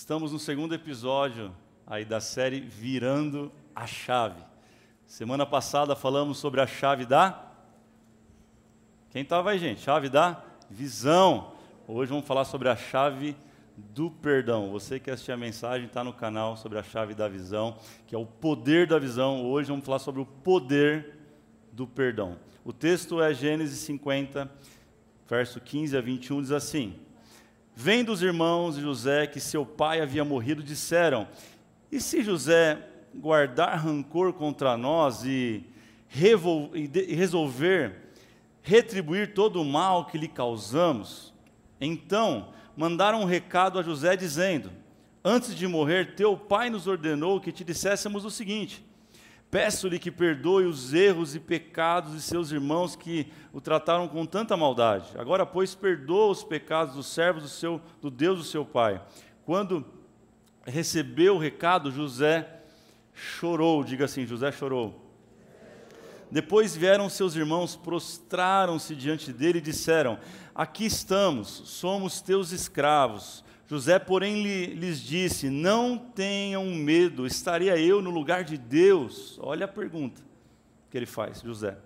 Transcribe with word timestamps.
Estamos 0.00 0.32
no 0.32 0.38
segundo 0.38 0.74
episódio 0.74 1.54
aí 1.86 2.06
da 2.06 2.22
série 2.22 2.58
Virando 2.58 3.52
a 3.76 3.86
Chave. 3.86 4.42
Semana 5.04 5.44
passada 5.44 5.94
falamos 5.94 6.38
sobre 6.38 6.58
a 6.62 6.66
chave 6.66 7.04
da. 7.04 7.52
Quem 9.10 9.20
estava 9.20 9.50
aí, 9.50 9.58
gente? 9.58 9.82
Chave 9.82 10.08
da 10.08 10.42
visão. 10.70 11.52
Hoje 11.86 12.08
vamos 12.08 12.26
falar 12.26 12.46
sobre 12.46 12.70
a 12.70 12.76
chave 12.76 13.36
do 13.76 14.10
perdão. 14.10 14.70
Você 14.70 14.98
que 14.98 15.10
assistiu 15.10 15.34
a 15.34 15.36
mensagem 15.36 15.86
está 15.86 16.02
no 16.02 16.14
canal 16.14 16.56
sobre 16.56 16.78
a 16.78 16.82
chave 16.82 17.14
da 17.14 17.28
visão, 17.28 17.76
que 18.06 18.14
é 18.14 18.18
o 18.18 18.24
poder 18.24 18.86
da 18.86 18.98
visão. 18.98 19.44
Hoje 19.44 19.68
vamos 19.68 19.84
falar 19.84 19.98
sobre 19.98 20.22
o 20.22 20.26
poder 20.26 21.14
do 21.72 21.86
perdão. 21.86 22.38
O 22.64 22.72
texto 22.72 23.20
é 23.20 23.34
Gênesis 23.34 23.80
50, 23.80 24.50
verso 25.28 25.60
15 25.60 25.94
a 25.94 26.00
21, 26.00 26.40
diz 26.40 26.52
assim: 26.52 26.98
Vendo 27.82 28.12
os 28.12 28.20
irmãos 28.20 28.76
de 28.76 28.82
José 28.82 29.26
que 29.26 29.40
seu 29.40 29.64
pai 29.64 30.02
havia 30.02 30.22
morrido, 30.22 30.62
disseram: 30.62 31.26
E 31.90 31.98
se 31.98 32.22
José 32.22 32.76
guardar 33.14 33.78
rancor 33.78 34.34
contra 34.34 34.76
nós 34.76 35.24
e, 35.24 35.64
e 36.14 37.14
resolver 37.14 38.12
retribuir 38.60 39.32
todo 39.32 39.62
o 39.62 39.64
mal 39.64 40.04
que 40.04 40.18
lhe 40.18 40.28
causamos? 40.28 41.32
Então 41.80 42.50
mandaram 42.76 43.22
um 43.22 43.24
recado 43.24 43.78
a 43.78 43.82
José 43.82 44.14
dizendo: 44.14 44.70
Antes 45.24 45.54
de 45.54 45.66
morrer, 45.66 46.14
teu 46.14 46.36
pai 46.36 46.68
nos 46.68 46.86
ordenou 46.86 47.40
que 47.40 47.50
te 47.50 47.64
disséssemos 47.64 48.26
o 48.26 48.30
seguinte: 48.30 48.84
Peço-lhe 49.50 49.98
que 49.98 50.12
perdoe 50.12 50.64
os 50.64 50.94
erros 50.94 51.34
e 51.34 51.40
pecados 51.40 52.12
de 52.12 52.22
seus 52.22 52.52
irmãos 52.52 52.94
que 52.94 53.26
o 53.52 53.60
trataram 53.60 54.06
com 54.06 54.24
tanta 54.24 54.56
maldade. 54.56 55.10
Agora, 55.18 55.44
pois, 55.44 55.74
perdoa 55.74 56.30
os 56.30 56.44
pecados 56.44 56.94
dos 56.94 57.06
servos 57.08 57.42
do, 57.42 57.48
seu, 57.48 57.80
do 58.00 58.10
Deus 58.10 58.38
do 58.38 58.44
seu 58.44 58.64
pai. 58.64 59.02
Quando 59.44 59.84
recebeu 60.64 61.34
o 61.34 61.38
recado, 61.38 61.90
José 61.90 62.60
chorou. 63.12 63.82
Diga 63.82 64.04
assim: 64.04 64.24
José 64.24 64.52
chorou. 64.52 65.10
Depois 66.30 66.76
vieram 66.76 67.08
seus 67.08 67.34
irmãos, 67.34 67.74
prostraram-se 67.74 68.94
diante 68.94 69.32
dele 69.32 69.58
e 69.58 69.62
disseram: 69.62 70.18
Aqui 70.54 70.86
estamos, 70.86 71.48
somos 71.64 72.20
teus 72.20 72.52
escravos. 72.52 73.44
José, 73.70 74.00
porém, 74.00 74.42
lhes 74.74 75.00
disse: 75.00 75.48
Não 75.48 75.96
tenham 75.96 76.66
medo, 76.74 77.24
estaria 77.24 77.78
eu 77.78 78.02
no 78.02 78.10
lugar 78.10 78.42
de 78.42 78.58
Deus. 78.58 79.38
Olha 79.40 79.66
a 79.66 79.68
pergunta 79.68 80.20
que 80.90 80.96
ele 80.96 81.06
faz, 81.06 81.40
José. 81.40 81.78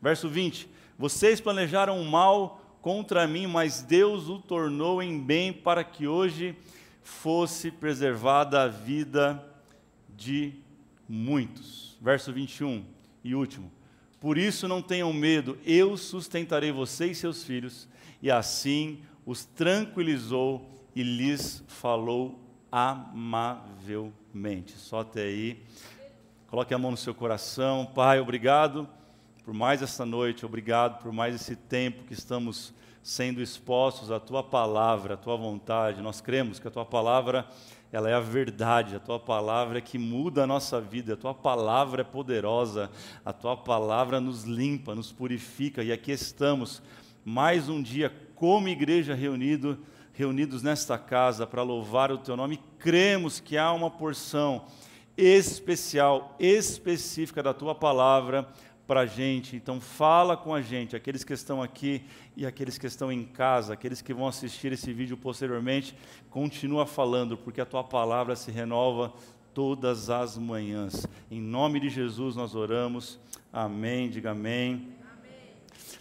Verso 0.00 0.28
20: 0.28 0.68
Vocês 0.98 1.40
planejaram 1.40 2.02
mal 2.02 2.76
contra 2.82 3.24
mim, 3.28 3.46
mas 3.46 3.82
Deus 3.82 4.28
o 4.28 4.40
tornou 4.40 5.00
em 5.00 5.16
bem 5.16 5.52
para 5.52 5.84
que 5.84 6.08
hoje 6.08 6.56
fosse 7.04 7.70
preservada 7.70 8.64
a 8.64 8.66
vida 8.66 9.40
de 10.08 10.52
muitos. 11.08 11.96
Verso 12.02 12.32
21 12.32 12.84
e 13.22 13.32
último. 13.36 13.70
Por 14.18 14.36
isso 14.36 14.66
não 14.66 14.82
tenham 14.82 15.12
medo, 15.12 15.56
eu 15.64 15.96
sustentarei 15.96 16.72
vocês 16.72 17.18
e 17.18 17.20
seus 17.20 17.44
filhos. 17.44 17.88
E 18.20 18.28
assim 18.28 19.02
os 19.24 19.44
tranquilizou 19.44 20.71
e 20.94 21.02
lhes 21.02 21.64
falou 21.66 22.38
amavelmente. 22.70 24.78
Só 24.78 25.00
até 25.00 25.22
aí. 25.22 25.62
Coloque 26.48 26.74
a 26.74 26.78
mão 26.78 26.90
no 26.90 26.96
seu 26.96 27.14
coração. 27.14 27.86
Pai, 27.86 28.20
obrigado 28.20 28.86
por 29.44 29.52
mais 29.52 29.82
esta 29.82 30.06
noite, 30.06 30.46
obrigado 30.46 31.02
por 31.02 31.10
mais 31.10 31.34
esse 31.34 31.56
tempo 31.56 32.04
que 32.04 32.12
estamos 32.12 32.72
sendo 33.02 33.42
expostos 33.42 34.12
à 34.12 34.20
tua 34.20 34.40
palavra, 34.40 35.14
à 35.14 35.16
tua 35.16 35.36
vontade. 35.36 36.00
Nós 36.00 36.20
cremos 36.20 36.60
que 36.60 36.68
a 36.68 36.70
tua 36.70 36.84
palavra 36.84 37.44
ela 37.90 38.08
é 38.08 38.14
a 38.14 38.20
verdade, 38.20 38.94
a 38.94 39.00
tua 39.00 39.18
palavra 39.18 39.78
é 39.78 39.80
que 39.80 39.98
muda 39.98 40.44
a 40.44 40.46
nossa 40.46 40.80
vida, 40.80 41.14
a 41.14 41.16
tua 41.16 41.34
palavra 41.34 42.02
é 42.02 42.04
poderosa, 42.04 42.88
a 43.24 43.32
tua 43.32 43.56
palavra 43.56 44.20
nos 44.20 44.44
limpa, 44.44 44.94
nos 44.94 45.10
purifica, 45.10 45.82
e 45.82 45.90
aqui 45.90 46.12
estamos, 46.12 46.80
mais 47.24 47.68
um 47.68 47.82
dia, 47.82 48.14
como 48.36 48.68
igreja 48.68 49.12
reunido, 49.12 49.76
reunidos 50.12 50.62
nesta 50.62 50.98
casa 50.98 51.46
para 51.46 51.62
louvar 51.62 52.12
o 52.12 52.18
teu 52.18 52.36
nome, 52.36 52.60
cremos 52.78 53.40
que 53.40 53.56
há 53.56 53.72
uma 53.72 53.90
porção 53.90 54.66
especial, 55.16 56.36
específica 56.38 57.42
da 57.42 57.54
tua 57.54 57.74
palavra 57.74 58.46
para 58.86 59.00
a 59.00 59.06
gente. 59.06 59.56
Então, 59.56 59.80
fala 59.80 60.36
com 60.36 60.54
a 60.54 60.60
gente, 60.60 60.94
aqueles 60.94 61.24
que 61.24 61.32
estão 61.32 61.62
aqui 61.62 62.04
e 62.36 62.44
aqueles 62.44 62.76
que 62.76 62.86
estão 62.86 63.10
em 63.10 63.24
casa, 63.24 63.72
aqueles 63.72 64.02
que 64.02 64.12
vão 64.12 64.26
assistir 64.26 64.72
esse 64.72 64.92
vídeo 64.92 65.16
posteriormente, 65.16 65.96
continua 66.30 66.86
falando, 66.86 67.36
porque 67.36 67.60
a 67.60 67.66
tua 67.66 67.84
palavra 67.84 68.36
se 68.36 68.50
renova 68.50 69.12
todas 69.54 70.10
as 70.10 70.36
manhãs. 70.36 71.06
Em 71.30 71.40
nome 71.40 71.80
de 71.80 71.88
Jesus 71.88 72.36
nós 72.36 72.54
oramos. 72.54 73.18
Amém. 73.52 74.10
Diga 74.10 74.32
amém. 74.32 74.72
amém. 74.72 75.32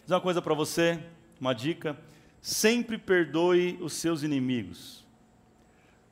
Diz 0.01 0.09
uma 0.09 0.21
coisa 0.21 0.41
para 0.41 0.53
você, 0.53 0.99
uma 1.39 1.53
dica 1.53 1.97
sempre 2.41 2.97
perdoe 2.97 3.77
os 3.79 3.93
seus 3.93 4.23
inimigos. 4.23 5.05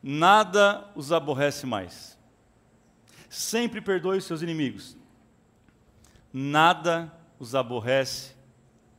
Nada 0.02 0.90
os 0.96 1.12
aborrece 1.12 1.66
mais. 1.66 2.18
Sempre 3.30 3.82
perdoe 3.82 4.20
os 4.20 4.26
seus 4.26 4.42
inimigos. 4.42 4.96
Nada 6.32 7.12
os 7.40 7.56
aborrece 7.56 8.34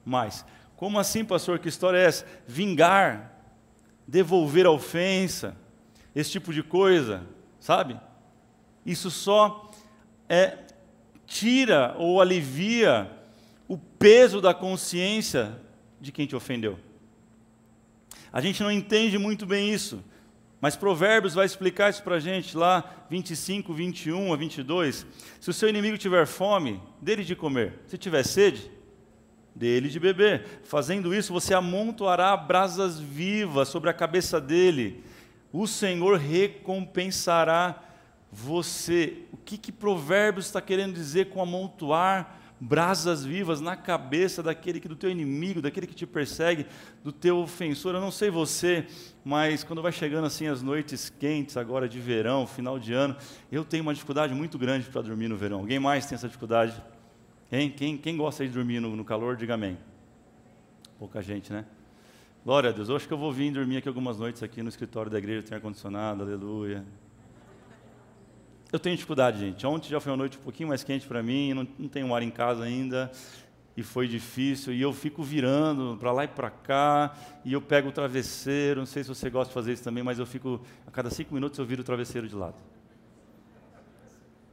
mais. 0.04 0.44
Como 0.76 0.98
assim, 0.98 1.24
pastor? 1.24 1.58
Que 1.58 1.68
história 1.68 1.98
é 1.98 2.04
essa? 2.04 2.26
Vingar, 2.46 3.32
devolver 4.06 4.66
a 4.66 4.70
ofensa, 4.70 5.56
esse 6.14 6.30
tipo 6.32 6.52
de 6.52 6.62
coisa, 6.62 7.22
sabe? 7.60 7.98
Isso 8.84 9.10
só 9.10 9.70
é, 10.28 10.58
tira 11.26 11.94
ou 11.96 12.20
alivia 12.20 13.10
o 13.68 13.78
peso 13.78 14.40
da 14.40 14.52
consciência 14.52 15.56
de 16.00 16.10
quem 16.10 16.26
te 16.26 16.34
ofendeu. 16.34 16.78
A 18.32 18.40
gente 18.40 18.62
não 18.62 18.70
entende 18.70 19.18
muito 19.18 19.44
bem 19.44 19.72
isso, 19.72 20.02
mas 20.60 20.76
Provérbios 20.76 21.34
vai 21.34 21.46
explicar 21.46 21.90
isso 21.90 22.02
para 22.02 22.16
a 22.16 22.20
gente 22.20 22.56
lá, 22.56 23.06
25, 23.08 23.72
21 23.72 24.32
a 24.32 24.36
22. 24.36 25.06
Se 25.40 25.50
o 25.50 25.52
seu 25.52 25.68
inimigo 25.68 25.96
tiver 25.96 26.26
fome, 26.26 26.80
dele 27.00 27.24
de 27.24 27.34
comer. 27.34 27.80
Se 27.86 27.96
tiver 27.96 28.22
sede, 28.22 28.70
dele 29.54 29.88
de 29.88 29.98
beber. 29.98 30.60
Fazendo 30.62 31.14
isso, 31.14 31.32
você 31.32 31.54
amontoará 31.54 32.36
brasas 32.36 33.00
vivas 33.00 33.68
sobre 33.68 33.90
a 33.90 33.94
cabeça 33.94 34.40
dele. 34.40 35.02
O 35.52 35.66
Senhor 35.66 36.18
recompensará 36.18 37.82
você. 38.30 39.24
O 39.32 39.36
que, 39.36 39.58
que 39.58 39.72
Provérbios 39.72 40.46
está 40.46 40.60
querendo 40.60 40.94
dizer 40.94 41.30
com 41.30 41.42
amontoar 41.42 42.39
brasas 42.60 43.24
vivas 43.24 43.60
na 43.60 43.74
cabeça 43.74 44.42
daquele 44.42 44.78
que 44.78 44.86
do 44.86 44.94
teu 44.94 45.10
inimigo, 45.10 45.62
daquele 45.62 45.86
que 45.86 45.94
te 45.94 46.06
persegue, 46.06 46.66
do 47.02 47.10
teu 47.10 47.38
ofensor. 47.38 47.94
Eu 47.94 48.00
não 48.00 48.10
sei 48.10 48.30
você, 48.30 48.86
mas 49.24 49.64
quando 49.64 49.80
vai 49.80 49.90
chegando 49.90 50.26
assim 50.26 50.46
as 50.46 50.60
noites 50.60 51.08
quentes 51.08 51.56
agora 51.56 51.88
de 51.88 51.98
verão, 51.98 52.46
final 52.46 52.78
de 52.78 52.92
ano, 52.92 53.16
eu 53.50 53.64
tenho 53.64 53.82
uma 53.82 53.94
dificuldade 53.94 54.34
muito 54.34 54.58
grande 54.58 54.88
para 54.90 55.00
dormir 55.00 55.28
no 55.28 55.36
verão. 55.36 55.60
Alguém 55.60 55.78
mais 55.78 56.04
tem 56.04 56.14
essa 56.16 56.26
dificuldade? 56.26 56.74
Quem, 57.48 57.70
quem, 57.70 57.96
quem 57.96 58.16
gosta 58.16 58.46
de 58.46 58.52
dormir 58.52 58.78
no, 58.78 58.94
no 58.94 59.04
calor, 59.04 59.36
diga 59.36 59.54
amém. 59.54 59.78
Pouca 60.98 61.22
gente, 61.22 61.50
né? 61.50 61.64
Glória 62.44 62.70
a 62.70 62.72
Deus. 62.72 62.88
Eu 62.88 62.96
acho 62.96 63.08
que 63.08 63.12
eu 63.12 63.18
vou 63.18 63.32
vir 63.32 63.50
dormir 63.50 63.78
aqui 63.78 63.88
algumas 63.88 64.18
noites 64.18 64.42
aqui 64.42 64.62
no 64.62 64.68
escritório 64.68 65.10
da 65.10 65.18
igreja, 65.18 65.46
tem 65.46 65.56
ar-condicionado, 65.56 66.22
aleluia. 66.22 66.84
Eu 68.72 68.78
tenho 68.78 68.94
dificuldade, 68.94 69.40
gente. 69.40 69.66
Ontem 69.66 69.88
já 69.88 69.98
foi 70.00 70.12
uma 70.12 70.18
noite 70.18 70.38
um 70.38 70.42
pouquinho 70.42 70.68
mais 70.68 70.84
quente 70.84 71.06
para 71.06 71.22
mim, 71.22 71.52
não, 71.54 71.66
não 71.78 71.88
tenho 71.88 72.14
ar 72.14 72.22
em 72.22 72.30
casa 72.30 72.62
ainda, 72.62 73.10
e 73.76 73.82
foi 73.82 74.06
difícil. 74.06 74.72
E 74.72 74.80
eu 74.80 74.92
fico 74.92 75.22
virando 75.24 75.96
para 75.98 76.12
lá 76.12 76.24
e 76.24 76.28
para 76.28 76.50
cá, 76.50 77.16
e 77.44 77.52
eu 77.52 77.60
pego 77.60 77.88
o 77.88 77.92
travesseiro. 77.92 78.80
Não 78.80 78.86
sei 78.86 79.02
se 79.02 79.08
você 79.08 79.28
gosta 79.28 79.48
de 79.48 79.54
fazer 79.54 79.72
isso 79.72 79.82
também, 79.82 80.04
mas 80.04 80.20
eu 80.20 80.26
fico, 80.26 80.60
a 80.86 80.90
cada 80.90 81.10
cinco 81.10 81.34
minutos 81.34 81.58
eu 81.58 81.66
viro 81.66 81.82
o 81.82 81.84
travesseiro 81.84 82.28
de 82.28 82.34
lado. 82.36 82.56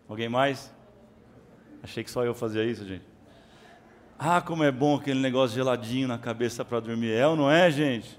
Alguém 0.09 0.29
mais? 0.29 0.73
Achei 1.83 2.03
que 2.03 2.09
só 2.09 2.25
eu 2.25 2.33
fazia 2.33 2.63
isso, 2.63 2.85
gente. 2.87 3.05
Ah, 4.17 4.41
como 4.41 4.63
é 4.63 4.71
bom 4.71 4.95
aquele 4.95 5.19
negócio 5.19 5.55
geladinho 5.55 6.07
na 6.07 6.17
cabeça 6.17 6.65
para 6.65 6.79
dormir. 6.79 7.11
É 7.11 7.27
ou 7.27 7.35
não 7.35 7.51
é, 7.51 7.69
gente? 7.69 8.17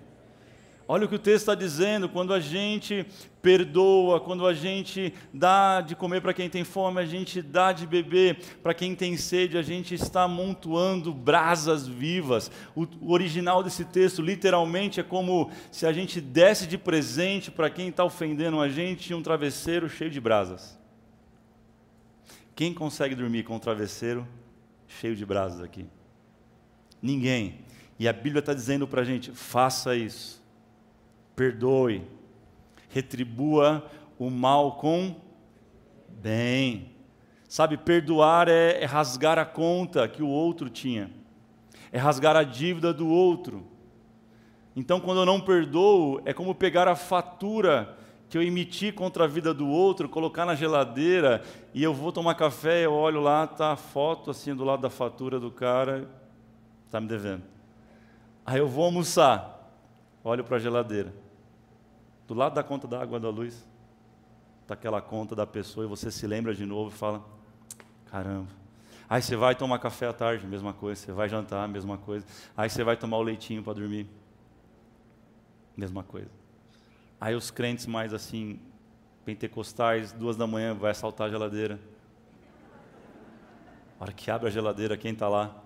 Olha 0.90 1.04
o 1.04 1.08
que 1.08 1.16
o 1.16 1.18
texto 1.18 1.42
está 1.42 1.54
dizendo: 1.54 2.08
quando 2.08 2.32
a 2.32 2.40
gente 2.40 3.06
perdoa, 3.42 4.18
quando 4.18 4.46
a 4.46 4.54
gente 4.54 5.12
dá 5.34 5.82
de 5.82 5.94
comer 5.94 6.22
para 6.22 6.32
quem 6.32 6.48
tem 6.48 6.64
fome, 6.64 6.98
a 6.98 7.04
gente 7.04 7.42
dá 7.42 7.72
de 7.72 7.86
beber 7.86 8.38
para 8.62 8.72
quem 8.72 8.94
tem 8.94 9.14
sede, 9.14 9.58
a 9.58 9.62
gente 9.62 9.94
está 9.94 10.22
amontoando 10.22 11.12
brasas 11.12 11.86
vivas. 11.86 12.50
O, 12.74 12.86
o 13.02 13.12
original 13.12 13.62
desse 13.62 13.84
texto, 13.84 14.22
literalmente, 14.22 14.98
é 14.98 15.02
como 15.02 15.50
se 15.70 15.84
a 15.84 15.92
gente 15.92 16.22
desse 16.22 16.66
de 16.66 16.78
presente 16.78 17.50
para 17.50 17.68
quem 17.68 17.88
está 17.88 18.02
ofendendo 18.02 18.58
a 18.58 18.68
gente 18.70 19.12
um 19.12 19.22
travesseiro 19.22 19.90
cheio 19.90 20.10
de 20.10 20.20
brasas. 20.20 20.78
Quem 22.56 22.72
consegue 22.72 23.14
dormir 23.14 23.44
com 23.44 23.56
um 23.56 23.60
travesseiro 23.60 24.26
cheio 24.86 25.14
de 25.14 25.26
brasas 25.26 25.60
aqui? 25.60 25.84
Ninguém. 27.02 27.58
E 27.98 28.08
a 28.08 28.12
Bíblia 28.12 28.40
está 28.40 28.54
dizendo 28.54 28.88
para 28.88 29.02
a 29.02 29.04
gente: 29.04 29.30
faça 29.32 29.94
isso 29.94 30.37
perdoe, 31.38 32.02
Retribua 32.88 33.88
o 34.18 34.28
mal 34.28 34.72
com 34.72 35.14
bem. 36.08 36.90
Sabe, 37.48 37.76
perdoar 37.76 38.48
é, 38.48 38.82
é 38.82 38.84
rasgar 38.84 39.38
a 39.38 39.44
conta 39.44 40.08
que 40.08 40.22
o 40.22 40.28
outro 40.28 40.68
tinha, 40.68 41.10
é 41.92 41.98
rasgar 41.98 42.36
a 42.36 42.42
dívida 42.42 42.92
do 42.92 43.08
outro. 43.08 43.66
Então, 44.74 45.00
quando 45.00 45.18
eu 45.18 45.26
não 45.26 45.40
perdoo, 45.40 46.20
é 46.24 46.32
como 46.32 46.54
pegar 46.54 46.88
a 46.88 46.96
fatura 46.96 47.96
que 48.28 48.36
eu 48.36 48.42
emiti 48.42 48.92
contra 48.92 49.24
a 49.24 49.26
vida 49.26 49.54
do 49.54 49.66
outro, 49.66 50.08
colocar 50.08 50.44
na 50.44 50.54
geladeira 50.54 51.42
e 51.72 51.82
eu 51.82 51.94
vou 51.94 52.12
tomar 52.12 52.34
café, 52.34 52.84
eu 52.84 52.92
olho 52.92 53.20
lá, 53.20 53.46
tá 53.46 53.72
a 53.72 53.76
foto 53.76 54.30
assim 54.30 54.54
do 54.54 54.64
lado 54.64 54.82
da 54.82 54.90
fatura 54.90 55.40
do 55.40 55.50
cara, 55.50 56.08
tá 56.90 57.00
me 57.00 57.06
devendo. 57.06 57.44
Aí 58.44 58.58
eu 58.58 58.68
vou 58.68 58.84
almoçar, 58.84 59.72
olho 60.22 60.44
para 60.44 60.56
a 60.56 60.60
geladeira. 60.60 61.27
Do 62.28 62.34
lado 62.34 62.54
da 62.54 62.62
conta 62.62 62.86
da 62.86 63.00
água 63.00 63.18
da 63.18 63.30
luz, 63.30 63.66
está 64.60 64.74
aquela 64.74 65.00
conta 65.00 65.34
da 65.34 65.46
pessoa 65.46 65.86
e 65.86 65.88
você 65.88 66.10
se 66.10 66.26
lembra 66.26 66.54
de 66.54 66.66
novo 66.66 66.90
e 66.90 66.92
fala: 66.92 67.24
caramba. 68.10 68.50
Aí 69.08 69.22
você 69.22 69.34
vai 69.34 69.54
tomar 69.54 69.78
café 69.78 70.06
à 70.06 70.12
tarde, 70.12 70.46
mesma 70.46 70.74
coisa. 70.74 71.00
Você 71.00 71.10
vai 71.10 71.26
jantar, 71.26 71.66
mesma 71.66 71.96
coisa. 71.96 72.26
Aí 72.54 72.68
você 72.68 72.84
vai 72.84 72.98
tomar 72.98 73.16
o 73.16 73.22
leitinho 73.22 73.62
para 73.62 73.72
dormir, 73.72 74.06
mesma 75.74 76.02
coisa. 76.02 76.30
Aí 77.18 77.34
os 77.34 77.50
crentes 77.50 77.86
mais 77.86 78.12
assim, 78.12 78.60
pentecostais, 79.24 80.12
duas 80.12 80.36
da 80.36 80.46
manhã, 80.46 80.74
vai 80.74 80.90
assaltar 80.90 81.28
a 81.28 81.30
geladeira. 81.30 81.80
A 83.98 84.04
hora 84.04 84.12
que 84.12 84.30
abre 84.30 84.48
a 84.48 84.50
geladeira, 84.50 84.98
quem 84.98 85.14
está 85.14 85.30
lá? 85.30 85.56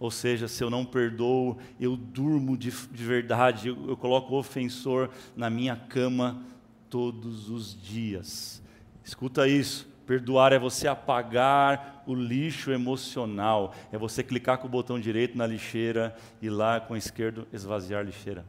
Ou 0.00 0.10
seja, 0.10 0.46
se 0.46 0.62
eu 0.62 0.70
não 0.70 0.84
perdoo, 0.84 1.58
eu 1.80 1.96
durmo 1.96 2.56
de, 2.56 2.70
de 2.70 3.04
verdade, 3.04 3.68
eu, 3.68 3.88
eu 3.88 3.96
coloco 3.96 4.32
o 4.32 4.38
ofensor 4.38 5.10
na 5.36 5.50
minha 5.50 5.74
cama 5.74 6.42
todos 6.88 7.50
os 7.50 7.80
dias. 7.80 8.62
Escuta 9.04 9.48
isso. 9.48 9.88
Perdoar 10.06 10.52
é 10.52 10.58
você 10.58 10.88
apagar 10.88 12.02
o 12.06 12.14
lixo 12.14 12.70
emocional, 12.70 13.74
é 13.92 13.98
você 13.98 14.22
clicar 14.22 14.56
com 14.56 14.66
o 14.66 14.70
botão 14.70 14.98
direito 14.98 15.36
na 15.36 15.46
lixeira 15.46 16.16
e 16.40 16.48
lá 16.48 16.80
com 16.80 16.94
o 16.94 16.96
esquerdo 16.96 17.46
esvaziar 17.52 18.00
a 18.00 18.04
lixeira. 18.04 18.44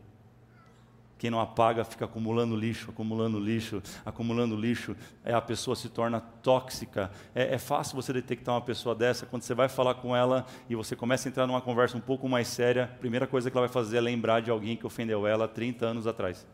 Quem 1.19 1.29
não 1.29 1.41
apaga 1.41 1.83
fica 1.83 2.05
acumulando 2.05 2.55
lixo, 2.55 2.91
acumulando 2.91 3.37
lixo, 3.37 3.83
acumulando 4.05 4.55
lixo. 4.55 4.95
É, 5.21 5.33
a 5.33 5.41
pessoa 5.41 5.75
se 5.75 5.89
torna 5.89 6.21
tóxica. 6.21 7.11
É, 7.35 7.55
é, 7.55 7.57
fácil 7.57 7.97
você 7.97 8.13
detectar 8.13 8.55
uma 8.55 8.61
pessoa 8.61 8.95
dessa 8.95 9.25
quando 9.25 9.41
você 9.41 9.53
vai 9.53 9.67
falar 9.67 9.95
com 9.95 10.15
ela 10.15 10.45
e 10.69 10.75
você 10.75 10.95
começa 10.95 11.27
a 11.27 11.29
entrar 11.29 11.45
numa 11.45 11.59
conversa 11.59 11.97
um 11.97 11.99
pouco 11.99 12.29
mais 12.29 12.47
séria. 12.47 12.85
A 12.85 12.99
primeira 12.99 13.27
coisa 13.27 13.51
que 13.51 13.57
ela 13.57 13.67
vai 13.67 13.73
fazer 13.73 13.97
é 13.97 14.01
lembrar 14.01 14.41
de 14.41 14.49
alguém 14.49 14.77
que 14.77 14.87
ofendeu 14.87 15.27
ela 15.27 15.45
30 15.45 15.87
anos 15.87 16.07
atrás. 16.07 16.47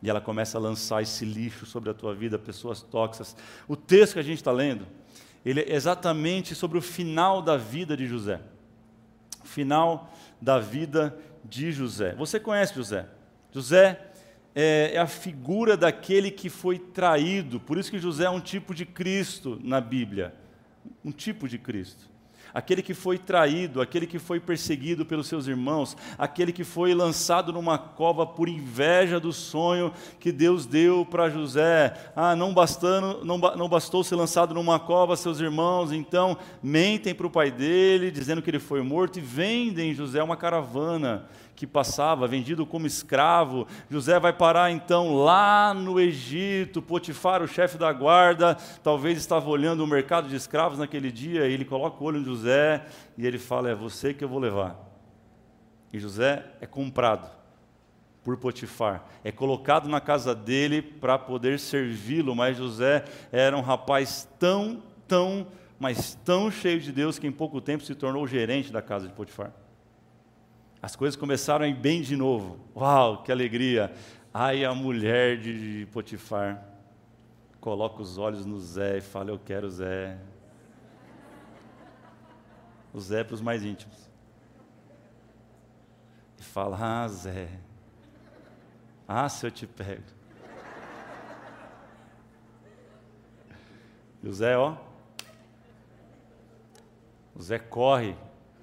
E 0.00 0.08
ela 0.08 0.20
começa 0.20 0.56
a 0.56 0.60
lançar 0.60 1.02
esse 1.02 1.24
lixo 1.24 1.66
sobre 1.66 1.90
a 1.90 1.94
tua 1.94 2.14
vida, 2.14 2.38
pessoas 2.38 2.80
tóxicas. 2.80 3.36
O 3.66 3.74
texto 3.74 4.12
que 4.12 4.20
a 4.20 4.22
gente 4.22 4.38
está 4.38 4.52
lendo, 4.52 4.86
ele 5.44 5.62
é 5.62 5.74
exatamente 5.74 6.54
sobre 6.54 6.78
o 6.78 6.82
final 6.82 7.42
da 7.42 7.56
vida 7.56 7.96
de 7.96 8.06
José. 8.06 8.40
Final 9.42 10.12
da 10.40 10.60
vida 10.60 11.18
de 11.44 11.72
José. 11.72 12.14
Você 12.14 12.38
conhece 12.38 12.72
José? 12.72 13.15
José 13.56 13.98
é, 14.54 14.92
é, 14.92 14.98
a 14.98 15.06
figura 15.06 15.78
daquele 15.78 16.30
que 16.30 16.50
foi 16.50 16.78
traído, 16.78 17.58
por 17.58 17.78
isso 17.78 17.90
que 17.90 17.98
José 17.98 18.24
é 18.24 18.30
um 18.30 18.38
tipo 18.38 18.74
de 18.74 18.84
Cristo 18.84 19.58
na 19.64 19.80
Bíblia. 19.80 20.34
Um 21.02 21.10
tipo 21.10 21.48
de 21.48 21.56
Cristo 21.56 22.06
aquele 22.56 22.80
que 22.80 22.94
foi 22.94 23.18
traído, 23.18 23.82
aquele 23.82 24.06
que 24.06 24.18
foi 24.18 24.40
perseguido 24.40 25.04
pelos 25.04 25.26
seus 25.26 25.46
irmãos, 25.46 25.94
aquele 26.16 26.50
que 26.52 26.64
foi 26.64 26.94
lançado 26.94 27.52
numa 27.52 27.76
cova 27.76 28.26
por 28.26 28.48
inveja 28.48 29.20
do 29.20 29.30
sonho 29.30 29.92
que 30.18 30.32
Deus 30.32 30.64
deu 30.64 31.04
para 31.04 31.28
José. 31.28 31.92
Ah, 32.16 32.34
não, 32.34 32.54
bastando, 32.54 33.22
não, 33.26 33.36
não 33.36 33.68
bastou 33.68 34.02
ser 34.02 34.14
lançado 34.14 34.54
numa 34.54 34.80
cova, 34.80 35.18
seus 35.18 35.38
irmãos, 35.38 35.92
então 35.92 36.38
mentem 36.62 37.14
para 37.14 37.26
o 37.26 37.30
pai 37.30 37.50
dele, 37.50 38.10
dizendo 38.10 38.40
que 38.40 38.48
ele 38.48 38.58
foi 38.58 38.80
morto, 38.80 39.18
e 39.18 39.22
vendem 39.22 39.92
José 39.92 40.22
uma 40.22 40.34
caravana 40.34 41.26
que 41.56 41.66
passava, 41.66 42.28
vendido 42.28 42.66
como 42.66 42.86
escravo. 42.86 43.66
José 43.90 44.20
vai 44.20 44.32
parar 44.32 44.70
então 44.70 45.16
lá 45.16 45.72
no 45.72 45.98
Egito. 45.98 46.82
Potifar, 46.82 47.42
o 47.42 47.48
chefe 47.48 47.78
da 47.78 47.90
guarda, 47.92 48.54
talvez 48.82 49.16
estava 49.16 49.48
olhando 49.48 49.82
o 49.82 49.86
mercado 49.86 50.28
de 50.28 50.36
escravos 50.36 50.78
naquele 50.78 51.10
dia. 51.10 51.48
E 51.48 51.52
ele 51.52 51.64
coloca 51.64 52.02
o 52.02 52.06
olho 52.06 52.20
em 52.20 52.24
José 52.24 52.84
e 53.16 53.26
ele 53.26 53.38
fala: 53.38 53.70
É 53.70 53.74
você 53.74 54.12
que 54.12 54.22
eu 54.22 54.28
vou 54.28 54.38
levar. 54.38 54.76
E 55.92 55.98
José 55.98 56.44
é 56.60 56.66
comprado 56.66 57.28
por 58.22 58.36
Potifar, 58.36 59.06
é 59.22 59.30
colocado 59.30 59.88
na 59.88 60.00
casa 60.00 60.34
dele 60.34 60.82
para 60.82 61.16
poder 61.18 61.58
servi-lo. 61.58 62.34
Mas 62.34 62.58
José 62.58 63.04
era 63.32 63.56
um 63.56 63.62
rapaz 63.62 64.28
tão, 64.38 64.82
tão, 65.08 65.46
mas 65.78 66.18
tão 66.24 66.50
cheio 66.50 66.80
de 66.80 66.92
Deus 66.92 67.18
que 67.18 67.26
em 67.26 67.32
pouco 67.32 67.60
tempo 67.60 67.84
se 67.84 67.94
tornou 67.94 68.26
gerente 68.26 68.70
da 68.70 68.82
casa 68.82 69.06
de 69.08 69.14
Potifar. 69.14 69.52
As 70.86 70.94
coisas 70.94 71.18
começaram 71.18 71.64
a 71.64 71.68
ir 71.68 71.74
bem 71.74 72.00
de 72.00 72.14
novo. 72.16 72.60
Uau, 72.72 73.24
que 73.24 73.32
alegria! 73.32 73.92
Ai, 74.32 74.64
a 74.64 74.72
mulher 74.72 75.36
de 75.36 75.84
Potifar 75.90 76.64
coloca 77.60 78.00
os 78.00 78.18
olhos 78.18 78.46
no 78.46 78.60
Zé 78.60 78.98
e 78.98 79.00
fala: 79.00 79.30
Eu 79.30 79.38
quero 79.40 79.68
Zé. 79.68 80.16
O 82.94 83.00
Zé 83.00 83.24
para 83.24 83.34
os 83.34 83.40
mais 83.40 83.64
íntimos. 83.64 84.08
E 86.38 86.44
fala: 86.44 86.78
Ah, 86.80 87.08
Zé. 87.08 87.48
Ah, 89.08 89.28
se 89.28 89.44
eu 89.44 89.50
te 89.50 89.66
pego. 89.66 90.04
E 94.22 94.28
o 94.28 94.32
Zé, 94.32 94.56
ó. 94.56 94.76
O 97.34 97.42
Zé 97.42 97.58
corre 97.58 98.16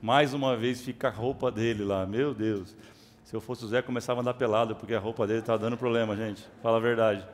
mais 0.03 0.33
uma 0.33 0.57
vez 0.57 0.81
fica 0.81 1.07
a 1.07 1.11
roupa 1.11 1.49
dele 1.49 1.81
lá. 1.81 2.05
Meu 2.05 2.33
Deus. 2.33 2.75
Se 3.23 3.33
eu 3.33 3.39
fosse 3.39 3.63
o 3.63 3.67
Zé, 3.69 3.81
começava 3.81 4.19
a 4.19 4.21
andar 4.21 4.33
pelado, 4.33 4.75
porque 4.75 4.93
a 4.93 4.99
roupa 4.99 5.25
dele 5.25 5.39
estava 5.39 5.57
dando 5.57 5.77
problema, 5.77 6.13
gente. 6.13 6.45
Fala 6.61 6.75
a 6.75 6.81
verdade. 6.81 7.25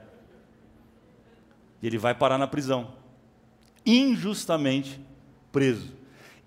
E 1.82 1.88
ele 1.88 1.98
vai 1.98 2.14
parar 2.14 2.38
na 2.38 2.46
prisão. 2.46 2.94
Injustamente 3.84 5.02
preso. 5.52 5.92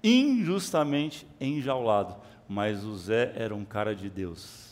Injustamente 0.01 1.27
enjaulado. 1.41 2.15
Mas 2.49 2.85
o 2.85 2.97
Zé 2.97 3.33
era 3.35 3.53
um 3.53 3.65
cara 3.65 3.93
de 3.93 4.09
Deus. 4.09 4.72